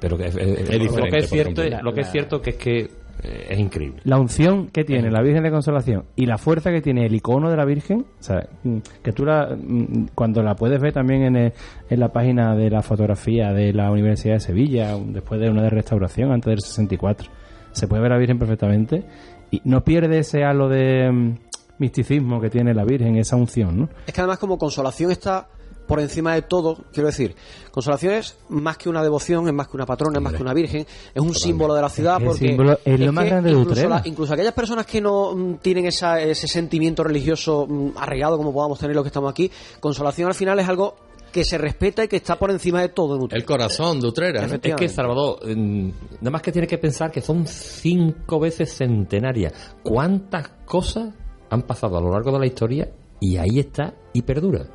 [0.00, 2.50] Pero que, eh, Es lo diferente que es cierto, es- lo que es cierto que
[2.50, 2.88] es que
[3.22, 4.00] eh, es increíble.
[4.04, 7.50] La unción que tiene la Virgen de Consolación y la fuerza que tiene el icono
[7.50, 11.22] de la Virgen, o sea, mm, que tú la, mm, cuando la puedes ver también
[11.22, 11.52] en, el-
[11.88, 15.70] en la página de la fotografía de la Universidad de Sevilla, después de una de
[15.70, 17.30] restauración, antes del 64,
[17.72, 19.04] se puede ver la Virgen perfectamente
[19.50, 21.34] y no pierde ese halo de mm,
[21.78, 23.88] misticismo que tiene la Virgen, esa unción, ¿no?
[24.06, 25.48] Es que además como consolación está
[25.90, 27.34] por encima de todo, quiero decir,
[27.70, 30.54] consolación es más que una devoción, es más que una patrona, es más que una
[30.54, 33.50] virgen, es un símbolo de la ciudad Es porque símbolo es lo más que grande
[33.50, 33.88] de incluso, Utrera.
[33.96, 38.52] la- incluso aquellas personas que no mm, tienen esa- ese sentimiento religioso mm, arraigado como
[38.54, 40.96] podamos tener los que estamos aquí, consolación al final es algo
[41.32, 43.38] que se respeta y que está por encima de todo en Utrera.
[43.40, 44.40] El corazón de Utrera.
[44.46, 44.54] ¿no?
[44.54, 49.52] Es que Salvador, nada más que tiene que pensar que son cinco veces centenarias.
[49.84, 51.14] ¿Cuántas cosas
[51.50, 54.66] han pasado a lo largo de la historia y ahí está y perdura?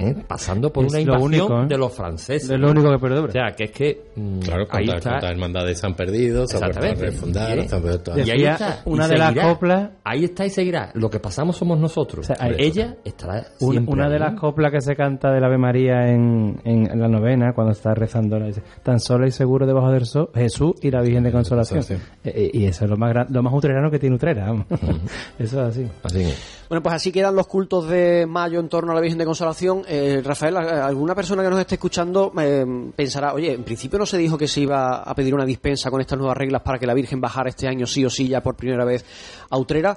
[0.00, 0.14] ¿Eh?
[0.28, 1.66] Pasando por Es una lo invasión único, ¿eh?
[1.66, 2.48] de los franceses.
[2.50, 3.28] Es lo único que perdura.
[3.28, 5.10] O sea, que es que mm, Claro, ahí cuántas está.
[5.10, 7.68] cuántas hermandades se han perdido, se han vuelto a refundar, ¿Eh?
[7.68, 8.82] se han vuelto a- Y ahí está.
[8.84, 10.90] una y de las coplas- Ahí está y seguirá.
[10.94, 12.26] Lo que pasamos somos nosotros.
[12.26, 14.20] sea, hay- Ella estará Una, de ahí.
[14.20, 17.92] las coplas que se canta del Ave María en, en, en la novena, cuando está
[17.92, 21.32] rezando, la dice, tan solo y seguro debajo del sol, Jesús y la Virgen de
[21.32, 21.84] Consolación.
[22.24, 24.46] Eh, y eso es lo más, gran- lo más utrerano que tiene Utrera.
[24.46, 24.66] vamos.
[25.38, 25.86] eso es así.
[26.04, 26.57] Así es.
[26.68, 29.84] Bueno, pues así quedan los cultos de mayo en torno a la Virgen de Consolación.
[29.88, 32.64] Eh, Rafael, alguna persona que nos esté escuchando eh,
[32.94, 36.00] pensará, oye, en principio no se dijo que se iba a pedir una dispensa con
[36.02, 38.54] estas nuevas reglas para que la Virgen bajara este año sí o sí ya por
[38.54, 39.04] primera vez
[39.48, 39.96] a Utrera.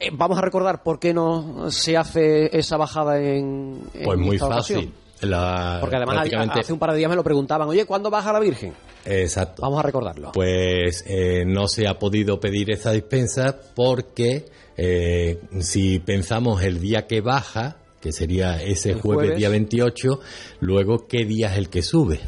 [0.00, 4.36] Eh, vamos a recordar por qué no se hace esa bajada en, en Pues muy
[4.36, 4.76] esta fácil.
[4.76, 5.06] ocasión.
[5.30, 8.32] La, Porque además prácticamente- hace un par de días me lo preguntaban, oye, ¿cuándo baja
[8.32, 8.74] la Virgen?
[9.04, 9.62] Exacto.
[9.62, 10.32] Vamos a recordarlo.
[10.32, 14.44] Pues eh, no se ha podido pedir esa dispensa porque
[14.76, 19.38] eh, si pensamos el día que baja, que sería ese jueves, jueves.
[19.38, 20.20] día 28,
[20.60, 22.20] luego qué día es el que sube.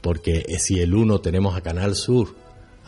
[0.00, 2.34] Porque eh, si el 1 tenemos a Canal Sur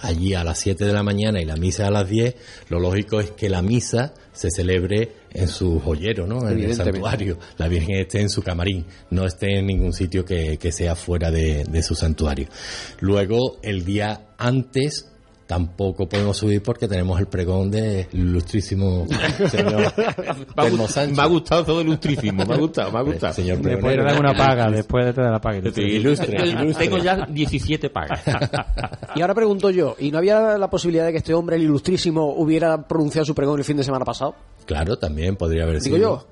[0.00, 2.34] allí a las 7 de la mañana y la misa a las 10,
[2.68, 6.48] lo lógico es que la misa se celebre en su joyero, ¿no?
[6.48, 7.38] En el santuario.
[7.56, 11.30] La Virgen esté en su camarín, no esté en ningún sitio que, que sea fuera
[11.30, 12.48] de, de su santuario.
[13.00, 15.10] Luego, el día antes,
[15.48, 19.06] tampoco podemos subir porque tenemos el pregón del ilustrísimo
[19.50, 19.92] señor
[20.54, 21.16] Telmo Sánchez.
[21.16, 23.32] Me ha gustado todo ilustrísimo, me ha gustado, me ha gustado.
[23.32, 25.58] Señor Después de una paga, después de te la paga.
[25.58, 26.86] Ilustre, ilustre.
[26.86, 28.20] Tengo ya 17 pagas.
[29.14, 32.34] Y ahora pregunto yo, ¿y no había la posibilidad de que este hombre, el ilustrísimo,
[32.34, 34.34] hubiera pronunciado su pregón el fin de semana pasado?
[34.66, 36.18] Claro, también podría haber Digo sido.
[36.20, 36.26] yo.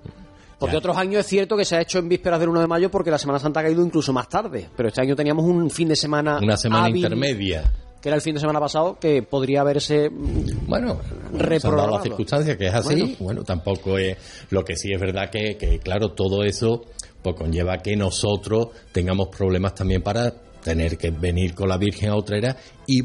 [0.59, 0.79] Porque Ya.
[0.79, 3.11] otros años es cierto que se ha hecho en vísperas del 1 de mayo porque
[3.11, 4.69] la Semana Santa ha caído incluso más tarde.
[4.77, 6.39] Pero este año teníamos un fin de semana.
[6.43, 7.65] Una semana hábil, intermedia.
[8.07, 10.09] Que era el fin de semana pasado, que podría haberse.
[10.09, 11.01] mm, Bueno,
[11.33, 11.95] Reprogramado.
[11.97, 12.95] las circunstancias que es así.
[13.01, 13.17] Bueno.
[13.19, 14.17] Bueno, tampoco es.
[14.51, 16.85] Lo que sí es verdad que, que, claro, todo eso
[17.21, 20.33] pues conlleva que nosotros tengamos problemas también para
[20.63, 23.01] tener que venir con la Virgen a Utrera y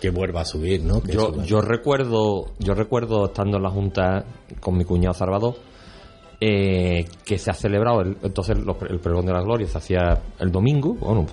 [0.00, 1.02] que vuelva a subir, ¿no?
[1.02, 1.44] Que Yo, suba.
[1.44, 4.24] yo recuerdo, yo recuerdo estando en la junta
[4.58, 5.56] con mi cuñado Salvador
[6.40, 10.20] eh, que se ha celebrado el, entonces los- el pregón de la gloria se hacía
[10.38, 11.24] el domingo, bueno,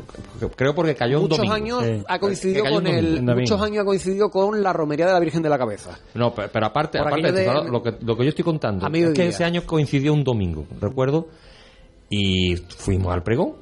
[0.56, 1.56] creo porque cayó un muchos domingo.
[1.56, 2.04] años Sí.
[2.08, 3.20] ha coincidido Que cayó con un el.
[3.20, 3.26] Un.
[3.36, 6.00] Muchos años ha coincidido con la romería de la Virgen de la Cabeza.
[6.16, 9.14] No, pero, pero aparte, aparte de- Salvador, lo, que, lo que yo estoy contando es
[9.14, 11.28] que ese año coincidió un domingo, recuerdo,
[12.10, 13.56] y fuimos al pregón,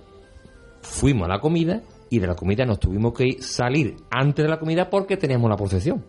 [0.82, 4.50] fuimos a la comida y de la comida nos tuvimos que ir- salir antes de
[4.50, 6.04] la comida porque teníamos la procesión.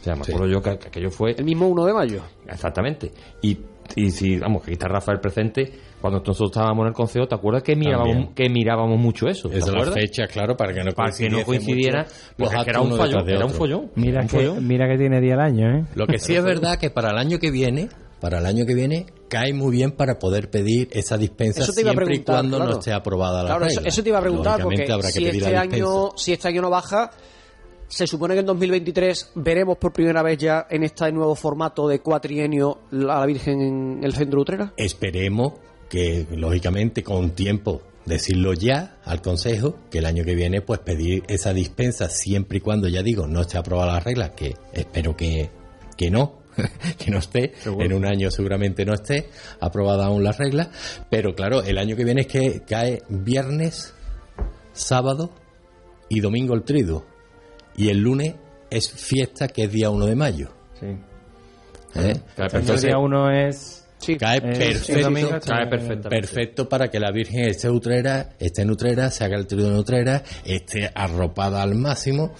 [0.00, 0.32] O sea, me Sí.
[0.32, 2.22] acuerdo yo que, que aquello fue El mismo 1 de mayo.
[2.46, 3.10] Exactamente.
[3.42, 3.58] Y,
[3.96, 5.70] y si, vamos, que aquí está Rafael presente,
[6.00, 8.34] cuando nosotros estábamos en el consejo, ¿te acuerdas que mirábamos, También.
[8.34, 9.48] que mirábamos mucho eso?
[9.48, 12.10] ¿Te Esa es la fecha, claro, para que no Para que no coincidiesen coincidiera, los
[12.36, 13.58] porque actos era un follón, de era un otro.
[13.58, 13.90] follón.
[13.94, 14.66] Mira un que, follón.
[14.66, 15.84] mira que tiene día al año, ¿eh?
[15.94, 17.88] Lo que sí es verdad que para el año que viene,
[18.20, 21.80] para el año que viene, cae muy bien para poder pedir esa dispensa Eso te
[21.82, 22.72] iba a siempre y preguntar, cuando claro.
[22.72, 23.88] no esté aprobada la Claro, eso, regla.
[23.88, 26.48] eso te iba a preguntar porque habrá que si pedir este, la año, si este
[26.48, 27.10] año no baja,
[27.88, 32.00] se supone que en 2023 veremos por primera vez ya en este nuevo formato de
[32.00, 34.72] cuatrienio a la Virgen en el centro de Utrera.
[34.76, 35.54] Esperemos
[35.88, 41.22] que, lógicamente, con tiempo decirlo ya al Consejo, que el año que viene, pues pedir
[41.28, 45.50] esa dispensa siempre y cuando, ya digo, no esté aprobada la regla, que espero que,
[45.96, 46.42] que no,
[46.98, 49.28] que no esté, en un año seguramente no esté
[49.60, 50.70] aprobada aún la regla,
[51.10, 53.94] pero claro, el año que viene es que cae viernes,
[54.72, 55.30] sábado
[56.08, 57.06] y domingo el triduo,
[57.76, 58.34] y el lunes
[58.70, 60.48] es fiesta, que es día 1 de mayo.
[60.78, 60.86] Sí.
[61.96, 62.20] ¿eh?
[62.36, 63.80] el día uno es...
[64.18, 65.70] Cae Eh, perfecto, sí, domingo, cae sí.
[65.70, 66.08] perfectamente.
[66.10, 69.76] perfecto para que la Virgen esté Utrera, esté en Utrera, se haga el trío en
[69.76, 72.34] Utrera, esté arropada al máximo.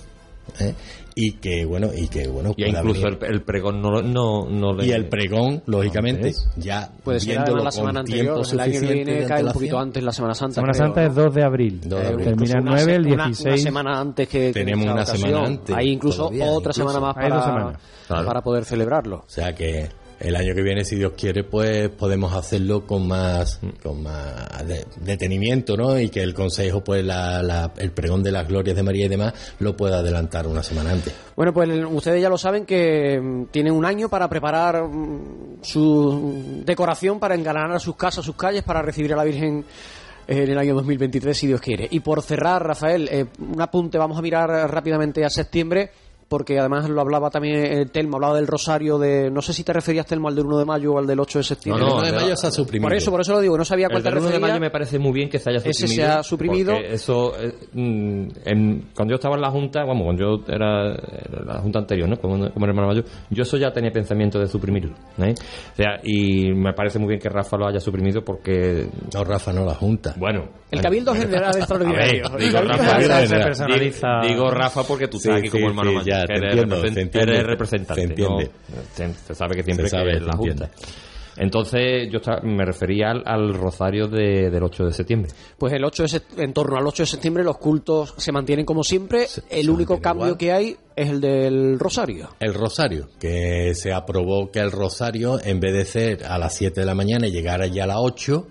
[0.61, 0.75] ¿eh?
[1.17, 4.73] Y que bueno y que bueno Y incluso el, el pregón no, lo- no, no
[4.73, 6.49] le- y el pregón lógicamente ¿Ves?
[6.57, 9.53] ya Puede ser la con semana tiempo anterior, el año que suficiente viene cae un
[9.53, 10.55] poquito antes la Semana Santa.
[10.57, 11.81] Semana creo, Santa es 2 de abril.
[11.85, 12.25] Dos de abril.
[12.27, 13.47] Termina el Una 9, el se- una- 16.
[13.55, 15.19] Una, semana antes que, Tenemos una ocasión.
[15.29, 16.81] semana antes, Hay incluso todavía, otra incluso.
[16.81, 17.15] semana más
[18.09, 19.17] para, para poder celebrarlo.
[19.19, 19.89] O sea que
[20.21, 24.85] el año que viene, si Dios quiere, pues podemos hacerlo con más, con más de-
[25.01, 25.99] detenimiento, ¿no?
[25.99, 29.09] Y que el Consejo, pues la, la- el pregón de las glorias de María y
[29.09, 31.15] demás, lo pueda adelantar una semana antes.
[31.37, 36.63] Bueno, pues ustedes ya lo saben que mm, tienen un año para preparar mm, su
[36.65, 39.65] decoración, para engalanar sus casas, sus calles, para recibir a la Virgen
[40.27, 41.87] en el año 2023, si Dios quiere.
[41.91, 45.91] Y por cerrar, Rafael, eh, un apunte, vamos a mirar rápidamente a septiembre,
[46.35, 49.31] porque además lo hablaba también eh, Telmo, hablaba del rosario de...
[49.31, 51.39] No sé si te referías, Telmo, al del 1 de mayo o al del 8
[51.39, 51.85] de septiembre.
[51.85, 52.89] No, no, el 1 de mayo se ha suprimido.
[52.89, 54.61] Por eso, por eso lo digo, no sabía cuál El te del 1 de mayo
[54.61, 55.95] me parece muy bien que se haya Ese suprimido.
[56.07, 56.73] se ha suprimido.
[56.75, 61.45] eso, eh, mm, en- cuando yo estaba en la Junta, vamos, cuando yo era, era
[61.45, 62.17] la Junta anterior, ¿no?
[62.17, 64.95] Como, como hermano mayor, yo eso ya tenía pensamiento de suprimirlo.
[65.19, 65.35] ¿eh?
[65.73, 68.89] O sea, y me parece muy bien que Rafa lo haya suprimido porque.
[69.15, 70.15] No, Rafa, no, la Junta.
[70.17, 70.49] Bueno.
[70.71, 72.29] El Cabildo General Extraordinario.
[72.39, 73.29] Digo, Rafa, General.
[73.29, 74.09] se personaliza.
[74.23, 76.09] Di- digo Rafa porque tú Sí, estás aquí sí, como hermano sí, mayor.
[76.21, 77.95] ya, te eres, entiendo, represent- se entiende, eres representante.
[78.03, 78.51] se entiende.
[78.69, 78.77] ¿no?
[78.95, 80.71] Se, se sabe que siempre Se sabe, que es la se Junta.
[81.37, 85.33] Entonces, yo estaba- me refería al, al rosario de- del 8 de septiembre.
[85.59, 88.85] Pues el 8 de en torno al 8 de septiembre los cultos se mantienen como
[88.85, 89.27] siempre.
[89.51, 90.39] el único mantienen cambio igual.
[90.39, 92.29] que hay es el del rosario.
[92.39, 96.81] El rosario, que se aprobó que el rosario, en vez de ser a las 7
[96.81, 98.47] de la mañana y llegar allí a las 8,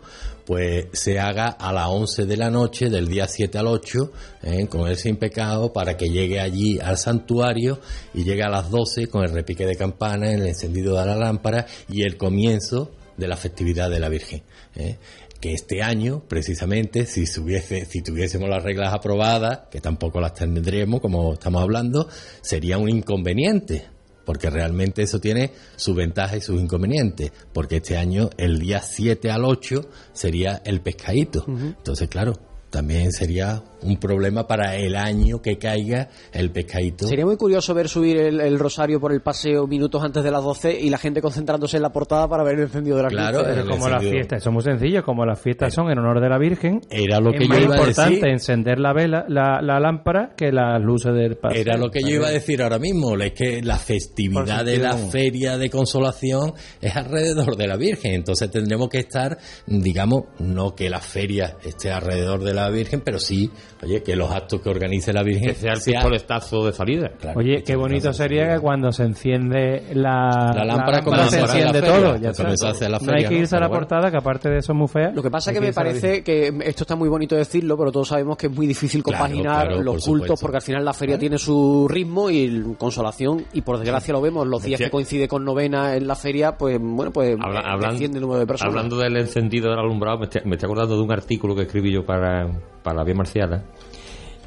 [0.46, 4.12] pues se haga a las 11 de la noche, del día 7 al 8,
[4.44, 4.68] ¿eh?
[4.68, 7.80] con el sin pecado, para que llegue allí al santuario
[8.14, 11.66] y llegue a las 12 con el repique de campana, el encendido de la lámpara
[11.90, 14.44] y el comienzo de la festividad de la Virgen.
[14.76, 14.98] ¿eh?
[15.40, 20.34] que este año, precisamente, si, se hubiese- si tuviésemos las reglas aprobadas, que tampoco las
[20.36, 22.08] tendremos, como estamos hablando,
[22.42, 23.86] sería un inconveniente,
[24.26, 29.32] porque realmente eso tiene sus ventajas y sus inconvenientes, porque este año, el día 7
[29.32, 31.46] al 8, sería el pescadito.
[31.48, 37.08] Entonces, claro, también sería un problema para el año que caiga el pescadito.
[37.08, 40.44] Sería muy curioso ver subir el, el rosario por el paseo minutos antes de las
[40.44, 43.40] 12 y la gente concentrándose en la portada para ver el encendido de las Claro,
[43.40, 43.54] luces.
[43.56, 46.30] Pero como las fiestas, eso es muy sencillo, como las fiestas son en honor de
[46.30, 48.28] la Virgen, Era lo es que yo más iba a importante decir.
[48.28, 51.62] encender la vela, la, la lámpara, que las luces del paseo.
[51.62, 54.96] Era lo que yo iba a decir ahora mismo, es que la festividad de la
[54.98, 60.90] feria de consolación es alrededor de la Virgen, entonces tendremos que estar, digamos, no que
[60.90, 63.50] la feria esté alrededor de la Virgen, pero sí,
[63.84, 67.12] oye, que los actos que organice la Virgen Que sea el sea- pistoletazo de salida.
[67.20, 71.66] Claro, Oye, qué bonito sería que cuando se enciende la, La lámpara como se enciende
[71.66, 72.18] la feria, todo.
[72.18, 72.74] Ya está.
[72.74, 73.42] se la no feria, hay que ¿no?
[73.42, 73.80] irse a la bueno.
[73.82, 75.12] portada, que aparte de eso es muy fea.
[75.14, 77.92] Lo que pasa hay que me la parece que esto está muy bonito decirlo, pero
[77.92, 80.36] todos sabemos que es muy difícil compaginar claro, los por cultos supuesto.
[80.42, 84.48] porque al final la feria tiene su ritmo y consolación y por desgracia lo vemos
[84.48, 87.92] los días que coincide con novena en la feria, pues bueno, pues Habla- eh, hablan-
[87.92, 88.74] desciende el número de personas.
[88.74, 91.92] hablando del encendido del alumbrado, me estoy, me estoy acordando de un artículo que escribí
[91.94, 92.48] yo para,
[92.84, 93.64] para la Vía Marciala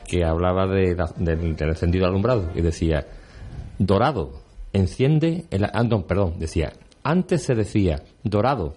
[0.07, 3.07] que hablaba de del, encendido alumbrado y decía:
[3.79, 4.33] Dorado,
[4.73, 5.47] enciende.
[5.51, 6.73] El, ah, no, perdón, decía:
[7.03, 8.75] Antes se decía, Dorado,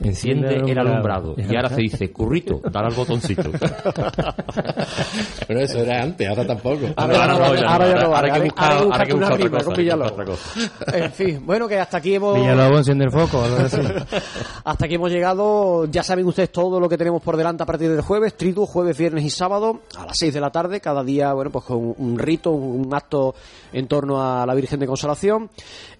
[0.00, 1.34] enciende Enciende el el alumbrado.
[1.36, 3.50] Y ahora se dice, Currito, dale al botoncito.
[5.46, 6.86] Pero eso era antes, ahora tampoco.
[6.96, 8.14] Ahora ya no vale, ahora ya no vale.
[8.14, 10.96] Ahora hay que buscar, Ahora ahora otra cosa, cosa.
[11.04, 13.42] En fin, bueno, que hasta aquí hemos Villalobos enciende el foco,
[14.64, 15.86] hasta aquí hemos llegado.
[15.86, 18.96] Ya saben ustedes todo lo que tenemos por delante a partir del jueves, triduo, jueves,
[18.96, 22.18] viernes y sábado a las 6 de la tarde, cada día, bueno, pues con un
[22.18, 23.34] rito, un acto
[23.74, 25.50] en torno a la Virgen de Consolación.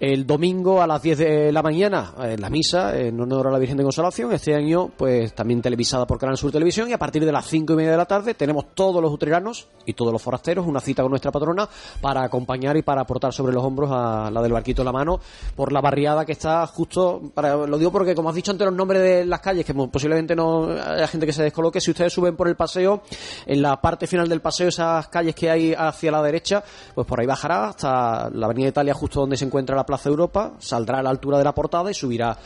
[0.01, 3.59] El domingo a las 10 de la mañana, en la misa, en honor a la
[3.59, 4.33] Virgen de Consolación.
[4.33, 6.89] Este año, pues también televisada por Canal Sur Televisión.
[6.89, 9.69] Y a partir de las 5 y media de la tarde tenemos todos los utreranos
[9.85, 11.69] y todos los forasteros una cita con nuestra patrona
[12.01, 15.21] para acompañar y para aportar sobre los hombros a la del barquito en la mano
[15.57, 19.03] por la barriada que está justo, lo digo porque como has dicho antes los nombres
[19.03, 22.49] de las calles, que posiblemente no haya gente que se descoloque, si ustedes suben por
[22.49, 23.03] el paseo,
[23.47, 26.63] en la parte final del paseo, esas calles que hay hacia la derecha,
[26.95, 30.55] pues por ahí bajará hasta la Avenida Italia, justo donde se encuentra la Plaza Europa,
[30.59, 32.37] saldrá a la altura de la portada y subirá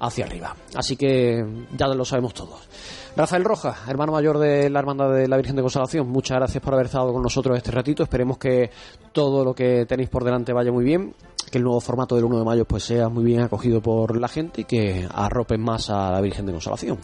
[0.00, 0.54] hacia arriba.
[0.74, 1.44] Así que
[1.76, 2.68] ya lo sabemos todos.
[3.16, 6.74] Rafael Rojas, hermano mayor de la Hermandad de la Virgen de Consolación, muchas gracias por
[6.74, 8.02] haber estado con nosotros este ratito.
[8.02, 8.70] Esperemos que
[9.12, 11.14] todo lo que tenéis por delante vaya muy bien,
[11.50, 14.28] que el nuevo formato del 1 de mayo pues sea muy bien acogido por la
[14.28, 16.98] gente y que arropen más a la Virgen de Consolación.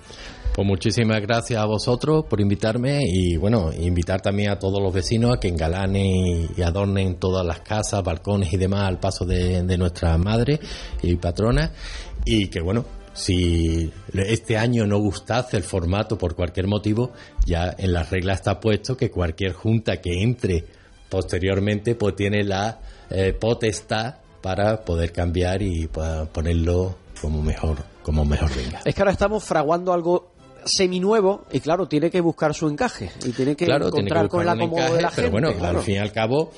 [0.55, 5.35] Pues muchísimas gracias a vosotros por invitarme y bueno, invitar también a todos los vecinos
[5.35, 9.77] a que engalanen y, adornen todas las casas, balcones y demás al paso de, de
[9.77, 10.61] nuestra madre
[11.03, 11.73] y patrona
[12.25, 12.85] y que bueno,
[13.15, 17.11] si este año no gustase el formato por cualquier motivo,
[17.45, 20.65] ya en las reglas está puesto que cualquier junta que entre
[21.09, 22.79] posteriormente pues tiene la
[23.11, 28.81] eh, potestad para poder cambiar y pues, ponerlo como mejor, como mejor venga.
[28.85, 30.34] Es que ahora estamos fraguando algo
[30.67, 34.29] seminuevo y claro, tiene que buscar su encaje y tiene que Claro, tiene que encontrar
[34.29, 35.31] con el acomodo de la pero gente.
[35.31, 35.79] bueno, claro.
[35.79, 36.51] al fin y al cabo,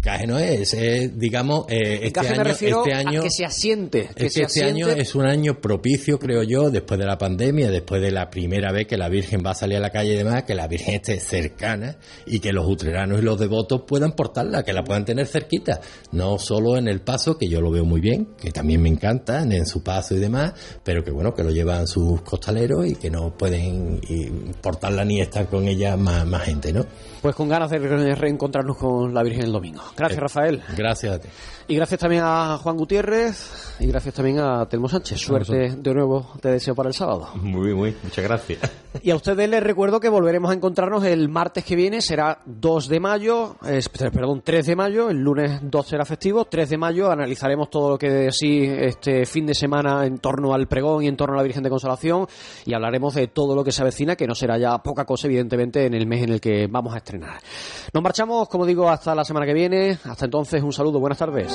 [0.00, 3.44] encaje no es, es, digamos, eh, este año, me refiero este año a que se
[3.44, 4.08] asiente.
[4.16, 4.84] Que es se que este asiente.
[4.84, 8.72] año es un año propicio, creo yo, después de la pandemia, después de la primera
[8.72, 10.94] vez que la Virgen va a salir a la calle y demás, que la Virgen
[10.94, 11.96] esté cercana
[12.26, 15.80] y que los utreranos y los devotos puedan portarla, que la puedan tener cerquita.
[16.12, 19.42] No solo en el paso, que yo lo veo muy bien, que también me encanta,
[19.42, 23.10] en su paso y demás, pero que bueno, que lo llevan sus costaleros y que
[23.10, 24.30] no pueden y,
[24.62, 26.86] portarla ni estar con ella más, más gente, ¿no?
[27.20, 29.82] Pues con ganas de re- reencontrarnos con la Virgen el domingo.
[29.96, 30.62] Gracias, Eh, Rafael.
[30.76, 31.28] Gracias a ti.
[31.68, 35.20] Y gracias también a Juan Gutiérrez y gracias también a Telmo Sánchez.
[35.20, 37.28] Suerte de nuevo, te deseo para el sábado.
[37.36, 38.58] Muy, muy, muchas gracias.
[39.02, 42.88] Y a ustedes les recuerdo que volveremos a encontrarnos el martes que viene, será 2
[42.88, 43.54] de mayo,
[44.12, 47.98] perdón, 3 de mayo, el lunes 2 será festivo, 3 de mayo analizaremos todo lo
[47.98, 51.44] que sí este fin de semana en torno al pregón y en torno a la
[51.44, 52.26] Virgen de Consolación
[52.66, 55.86] y hablaremos de todo lo que se avecina, que no será ya poca cosa evidentemente
[55.86, 57.38] en el mes en el que vamos a estrenar.
[57.94, 61.52] Nos marchamos, como digo, hasta la semana que viene, hasta entonces un saludo, buenas tardes.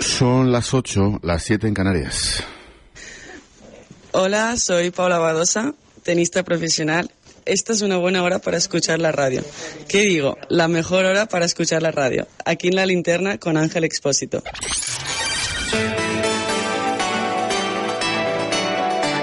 [0.00, 2.44] Son las 8, las 7 en Canarias.
[4.12, 7.10] Hola, soy Paula Badosa, tenista profesional.
[7.46, 9.42] Esta es una buena hora para escuchar la radio.
[9.88, 10.38] ¿Qué digo?
[10.48, 12.26] La mejor hora para escuchar la radio.
[12.44, 14.42] Aquí en la linterna con Ángel Expósito.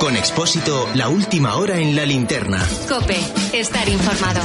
[0.01, 2.59] Con Expósito, la última hora en la linterna.
[2.89, 3.17] Cope,
[3.53, 4.41] estar informado.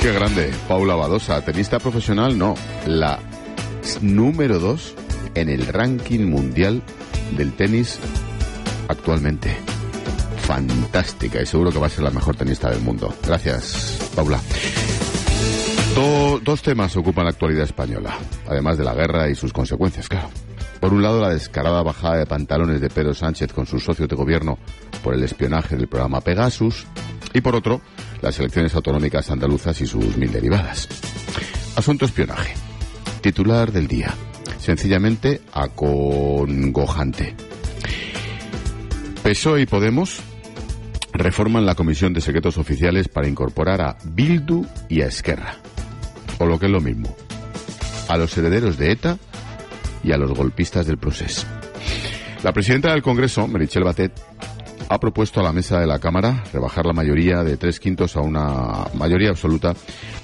[0.00, 0.54] Qué grande.
[0.68, 2.54] Paula Badosa, tenista profesional, no.
[2.86, 3.18] La
[4.00, 4.94] número 2
[5.34, 6.82] en el ranking mundial
[7.36, 7.98] del tenis
[8.88, 9.56] actualmente.
[10.46, 13.12] Fantástica y seguro que va a ser la mejor tenista del mundo.
[13.26, 14.40] Gracias, Paula.
[15.96, 18.16] Do- dos temas ocupan la actualidad española,
[18.46, 20.28] además de la guerra y sus consecuencias, claro.
[20.80, 24.16] Por un lado, la descarada bajada de pantalones de Pedro Sánchez con sus socios de
[24.16, 24.58] gobierno
[25.02, 26.86] por el espionaje del programa Pegasus,
[27.34, 27.80] y por otro,
[28.22, 30.88] las elecciones autonómicas andaluzas y sus mil derivadas.
[31.76, 32.54] Asunto espionaje.
[33.20, 34.14] Titular del día.
[34.58, 37.34] Sencillamente acongojante.
[39.22, 40.20] PSOE y Podemos
[41.12, 45.56] reforman la Comisión de Secretos Oficiales para incorporar a Bildu y a Esquerra.
[46.38, 47.14] O lo que es lo mismo,
[48.08, 49.18] a los herederos de ETA
[50.02, 51.46] y a los golpistas del proceso.
[52.42, 54.12] La presidenta del Congreso, Merichel Batet,
[54.88, 58.20] ha propuesto a la mesa de la Cámara rebajar la mayoría de tres quintos a
[58.20, 59.74] una mayoría absoluta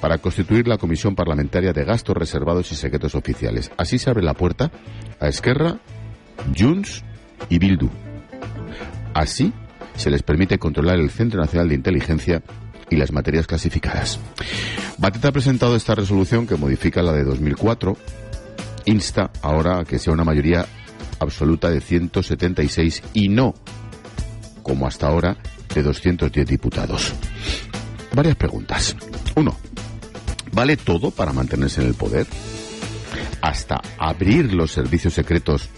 [0.01, 3.70] para constituir la Comisión Parlamentaria de Gastos Reservados y Secretos Oficiales.
[3.77, 4.70] Así se abre la puerta
[5.20, 5.79] a Esquerra,
[6.57, 7.05] Junts
[7.49, 7.91] y Bildu.
[9.12, 9.53] Así
[9.97, 12.43] se les permite controlar el Centro Nacional de Inteligencia
[12.91, 14.18] y las materias clasificadas.
[14.99, 17.97] Batet ha presentado esta resolución que modifica la de 2004.
[18.87, 20.66] Insta ahora a que sea una mayoría
[21.20, 23.55] absoluta de 176 y no,
[24.62, 25.37] como hasta ahora,
[25.74, 27.12] de 210 diputados.
[28.14, 28.97] Varias preguntas.
[29.37, 29.57] Uno,
[30.53, 32.26] ¿vale todo para mantenerse en el poder?
[33.41, 35.68] Hasta abrir los servicios secretos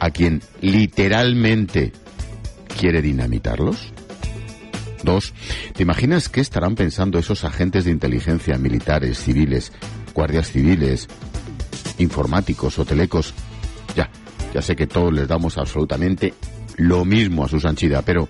[0.00, 1.92] a quien literalmente
[2.78, 3.92] quiere dinamitarlos?
[5.04, 5.34] Dos,
[5.74, 9.72] ¿te imaginas qué estarán pensando esos agentes de inteligencia militares, civiles,
[10.14, 11.08] guardias civiles,
[12.02, 13.34] informáticos o telecos?
[13.96, 14.10] Ya,
[14.54, 16.34] ya sé que todos les damos absolutamente
[16.76, 18.28] lo mismo a su sanchida, pero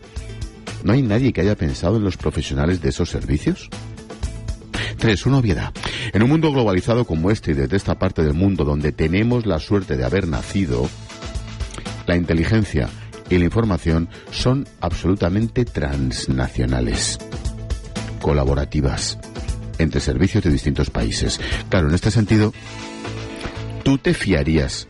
[0.85, 3.69] ¿no hay nadie que haya pensado en los profesionales de esos servicios?
[4.99, 5.73] Tres, una obviedad.
[6.13, 9.59] En un mundo globalizado como este y desde esta parte del mundo donde tenemos la
[9.59, 10.89] suerte de haber nacido,
[12.07, 12.89] la inteligencia
[13.29, 17.19] y la información son absolutamente transnacionales,
[18.21, 19.19] colaborativas,
[19.79, 21.41] entre servicios de distintos países.
[21.69, 22.53] Claro, en este sentido,
[23.83, 24.89] tú te fiarías.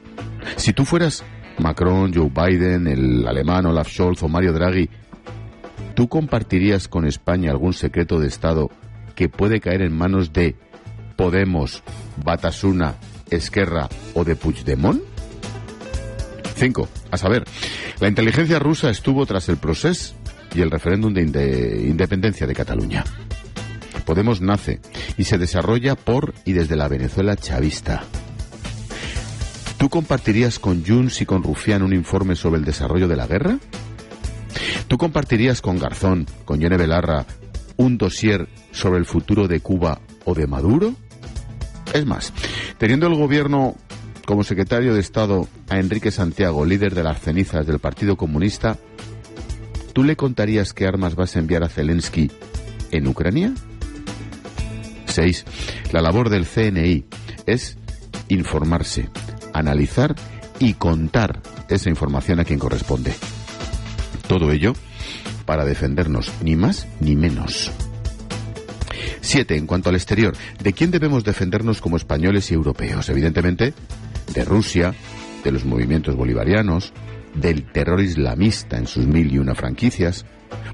[0.57, 1.24] Si tú fueras
[1.59, 4.88] Macron, Joe Biden, el alemán Olaf Scholz o Mario Draghi,
[5.95, 8.70] ¿tú compartirías con España algún secreto de Estado
[9.14, 10.57] que puede caer en manos de
[11.16, 11.82] Podemos,
[12.24, 12.95] Batasuna,
[13.30, 15.03] Esquerra o de Puigdemont?
[16.57, 16.88] 5.
[17.11, 17.45] A saber,
[18.01, 20.14] la inteligencia rusa estuvo tras el proceso
[20.55, 23.05] y el referéndum de inde- independencia de Cataluña.
[24.05, 24.80] Podemos nace
[25.16, 28.05] y se desarrolla por y desde la Venezuela chavista.
[29.83, 33.59] ¿Tú compartirías con Junts y con Rufián un informe sobre el desarrollo de la guerra?
[34.87, 37.26] ¿Tú compartirías con Garzón, con Yone Belarra,
[37.78, 40.95] un dossier sobre el futuro de Cuba o de Maduro?
[41.93, 42.33] Es más,
[42.78, 43.74] teniendo el gobierno
[44.24, 48.78] como secretario de Estado a Enrique Santiago, líder de las cenizas del Partido Comunista,
[49.93, 52.30] ¿tú le contarías qué armas vas a enviar a Zelensky
[52.93, 53.53] en Ucrania?
[55.07, 55.45] 6.
[55.91, 57.05] La labor del CNI
[57.47, 57.78] es
[58.28, 59.11] informarse,
[59.53, 60.14] analizar
[60.59, 63.14] y contar esa información a quien corresponde.
[64.28, 64.74] Todo ello
[65.44, 67.72] para defendernos, ni más ni menos.
[69.20, 69.57] 7.
[69.57, 73.09] En cuanto al exterior, ¿de quién debemos defendernos como españoles y europeos?
[73.09, 73.72] Evidentemente,
[74.34, 74.94] de Rusia,
[75.44, 76.92] de los movimientos bolivarianos,
[77.34, 80.26] del terror islamista en sus mil y una franquicias.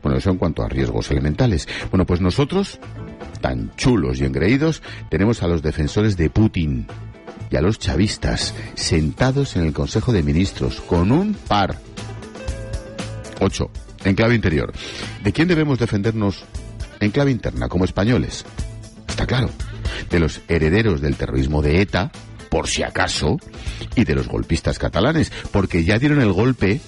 [0.02, 1.68] Bueno, eso en cuanto a riesgos elementales.
[1.90, 2.80] Bueno, pues nosotros,
[3.40, 6.86] tan chulos y engreídos, tenemos a los defensores de Putin
[7.50, 11.78] y a los chavistas sentados en el Consejo de Ministros con un par.
[13.40, 13.70] 8.
[14.04, 14.72] En clave interior.
[15.22, 16.44] ¿De quién debemos defendernos
[17.00, 18.44] en clave interna como españoles?
[19.06, 19.50] Está claro.
[20.10, 22.10] De los herederos del terrorismo de ETA,
[22.50, 23.38] por si acaso,
[23.94, 26.80] y de los golpistas catalanes, porque ya dieron el golpe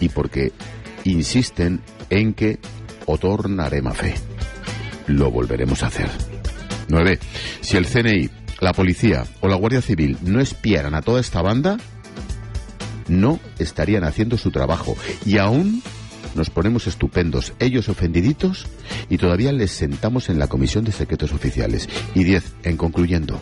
[0.00, 0.52] y porque
[1.04, 1.80] insisten
[2.10, 2.58] en que
[3.06, 4.14] o tornaremos fe.
[5.06, 6.08] Lo volveremos a hacer.
[6.88, 7.18] 9.
[7.60, 8.30] Si el CNI,
[8.60, 11.76] la policía o la Guardia Civil no espiaran a toda esta banda,
[13.08, 14.96] no estarían haciendo su trabajo.
[15.24, 15.82] Y aún
[16.34, 18.66] nos ponemos estupendos, ellos ofendiditos,
[19.08, 21.88] y todavía les sentamos en la Comisión de Secretos Oficiales.
[22.14, 22.54] Y 10.
[22.64, 23.40] En concluyendo,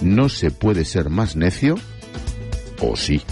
[0.00, 1.76] no se puede ser más necio,
[2.80, 3.22] o sí.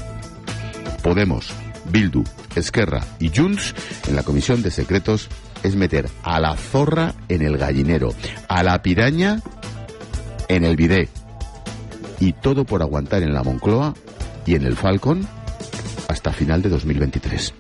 [1.03, 1.53] Podemos,
[1.91, 2.25] Bildu,
[2.55, 3.75] Esquerra y Junts
[4.09, 5.29] en la Comisión de Secretos
[5.63, 8.13] es meter a la zorra en el gallinero,
[8.49, 9.41] a la piraña
[10.49, 11.09] en el bidé.
[12.21, 13.95] Y todo por aguantar en la Moncloa
[14.47, 15.27] y en el Falcon
[16.09, 17.55] hasta final de 2023.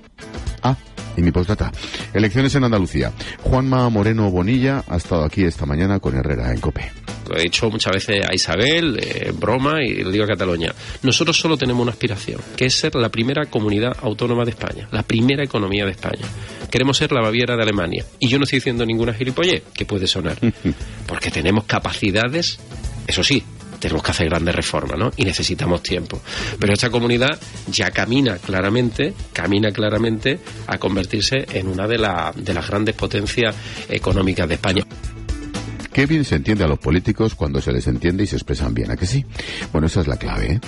[0.62, 0.76] Ah,
[1.16, 1.72] y mi postdata.
[2.14, 3.12] Elecciones en Andalucía.
[3.42, 6.90] Juanma Moreno Bonilla ha estado aquí esta mañana con Herrera en COPE.
[7.28, 10.72] Lo he dicho muchas veces a Isabel, eh, broma, y lo digo a Cataluña.
[11.02, 15.02] Nosotros solo tenemos una aspiración, que es ser la primera comunidad autónoma de España, la
[15.02, 16.24] primera economía de España.
[16.70, 18.04] Queremos ser la Baviera de Alemania.
[18.18, 20.36] Y yo no estoy diciendo ninguna gilipollez, que puede sonar.
[21.06, 22.58] Porque tenemos capacidades,
[23.06, 23.42] eso sí,
[23.78, 25.10] tenemos que hacer grandes reformas, ¿no?
[25.16, 26.20] Y necesitamos tiempo.
[26.58, 27.38] Pero esta comunidad
[27.70, 33.54] ya camina claramente, camina claramente a convertirse en una de, la- de las grandes potencias
[33.88, 34.84] económicas de España.
[35.92, 38.90] Qué bien se entiende a los políticos cuando se les entiende y se expresan bien,
[38.90, 39.24] ¿a que sí?
[39.72, 40.60] Bueno, esa es la clave, ¿eh?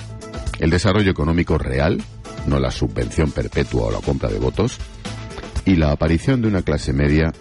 [0.59, 2.01] El desarrollo económico real,
[2.47, 4.77] no la subvención perpetua o la compra de votos,
[5.69, 7.31] y la aparición de una clase media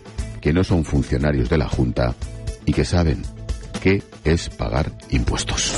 [0.42, 2.14] que no son funcionarios de la Junta
[2.66, 3.22] y que saben
[3.80, 5.72] qué es pagar impuestos.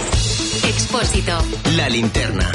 [0.65, 1.39] Expósito.
[1.77, 2.51] La linterna.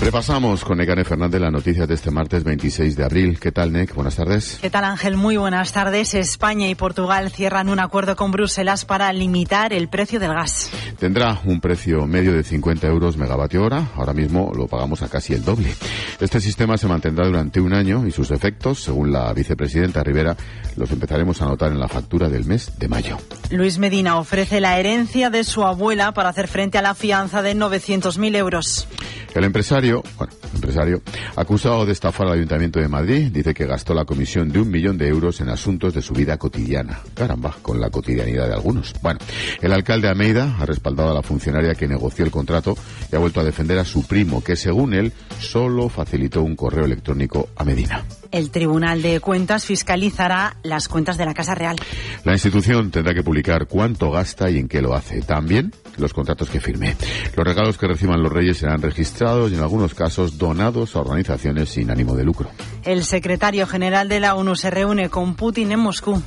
[0.00, 3.40] Repasamos con Negane Fernández las noticias de este martes 26 de abril.
[3.40, 3.94] ¿Qué tal, Nec?
[3.94, 4.58] Buenas tardes.
[4.60, 5.16] ¿Qué tal Ángel?
[5.16, 6.14] Muy buenas tardes.
[6.14, 10.70] España y Portugal cierran un acuerdo con Bruselas para limitar el precio del gas.
[10.98, 13.88] Tendrá un precio medio de 50 euros megavatio hora.
[13.96, 15.74] Ahora mismo lo pagamos a casi el doble.
[16.20, 20.36] Este sistema se mantendrá durante un año y sus efectos, según la vicepresidenta Rivera,
[20.76, 23.18] los empezaremos a notar en la factura del mes de mayo.
[23.50, 27.56] Luis Medina ofrece la herencia de su abuela para hacer frente a la fianza de
[27.56, 28.88] 900.000 euros.
[29.36, 31.02] El empresario, bueno, empresario,
[31.36, 34.96] acusado de estafar al Ayuntamiento de Madrid, dice que gastó la comisión de un millón
[34.96, 37.00] de euros en asuntos de su vida cotidiana.
[37.12, 38.94] Caramba, con la cotidianidad de algunos.
[39.02, 39.20] Bueno,
[39.60, 42.78] el alcalde Almeida ha respaldado a la funcionaria que negoció el contrato
[43.12, 46.86] y ha vuelto a defender a su primo, que según él solo facilitó un correo
[46.86, 48.06] electrónico a Medina.
[48.32, 51.76] El Tribunal de Cuentas fiscalizará las cuentas de la Casa Real.
[52.24, 55.22] La institución tendrá que publicar cuánto gasta y en qué lo hace.
[55.22, 56.96] También los contratos que firme.
[57.36, 61.70] Los regalos que reciban los reyes serán registrados y en algunos casos donados a organizaciones
[61.70, 62.50] sin ánimo de lucro.
[62.84, 66.22] El secretario general de la ONU se reúne con Putin en Moscú.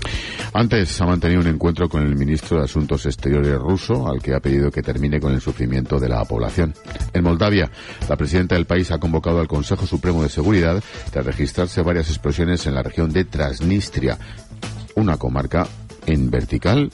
[0.54, 4.40] Antes ha mantenido un encuentro con el ministro de Asuntos Exteriores ruso, al que ha
[4.40, 6.74] pedido que termine con el sufrimiento de la población.
[7.14, 7.70] En Moldavia,
[8.08, 12.68] la presidenta del país ha convocado al Consejo Supremo de Seguridad tras registrarse varias explosiones
[12.68, 14.20] en la región de Transnistria,
[14.94, 15.68] una comarca
[16.06, 16.92] en vertical,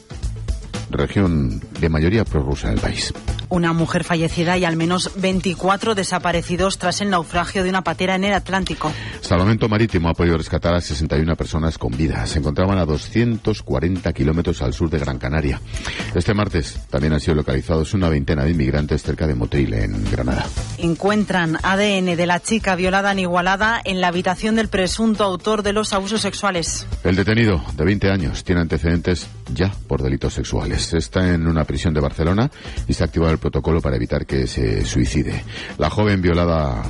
[0.89, 3.13] región de mayoría prorrusa del país.
[3.49, 8.23] Una mujer fallecida y al menos 24 desaparecidos tras el naufragio de una patera en
[8.23, 8.91] el Atlántico.
[9.21, 12.25] Salvamento Marítimo ha podido rescatar a 61 personas con vida.
[12.25, 15.61] Se encontraban a 240 kilómetros al sur de Gran Canaria.
[16.13, 20.45] Este martes también han sido localizados una veintena de inmigrantes cerca de Motril, en Granada.
[20.77, 25.73] Encuentran ADN de la chica violada en Igualada en la habitación del presunto autor de
[25.73, 26.87] los abusos sexuales.
[27.03, 30.74] El detenido, de 20 años, tiene antecedentes ya por delitos sexuales.
[30.75, 32.51] Está en una prisión de Barcelona
[32.87, 35.43] y se ha activado el protocolo para evitar que se suicide.
[35.77, 36.83] La joven violada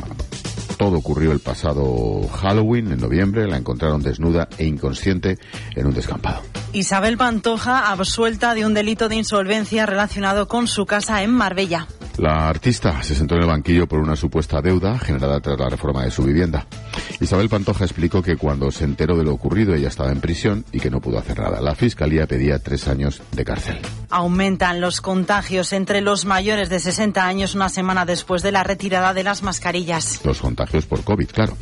[0.77, 3.47] todo ocurrió el pasado Halloween, en noviembre.
[3.47, 5.37] La encontraron desnuda e inconsciente
[5.75, 6.41] en un descampado.
[6.73, 11.87] Isabel Pantoja absuelta de un delito de insolvencia relacionado con su casa en Marbella.
[12.17, 16.03] La artista se sentó en el banquillo por una supuesta deuda generada tras la reforma
[16.03, 16.65] de su vivienda.
[17.19, 20.79] Isabel Pantoja explicó que cuando se enteró de lo ocurrido ella estaba en prisión y
[20.79, 21.61] que no pudo hacer nada.
[21.61, 23.79] La fiscalía pedía tres años de cárcel.
[24.09, 29.13] Aumentan los contagios entre los mayores de 60 años una semana después de la retirada
[29.13, 30.21] de las mascarillas.
[30.23, 30.39] Los
[30.85, 31.57] por COVID, claro.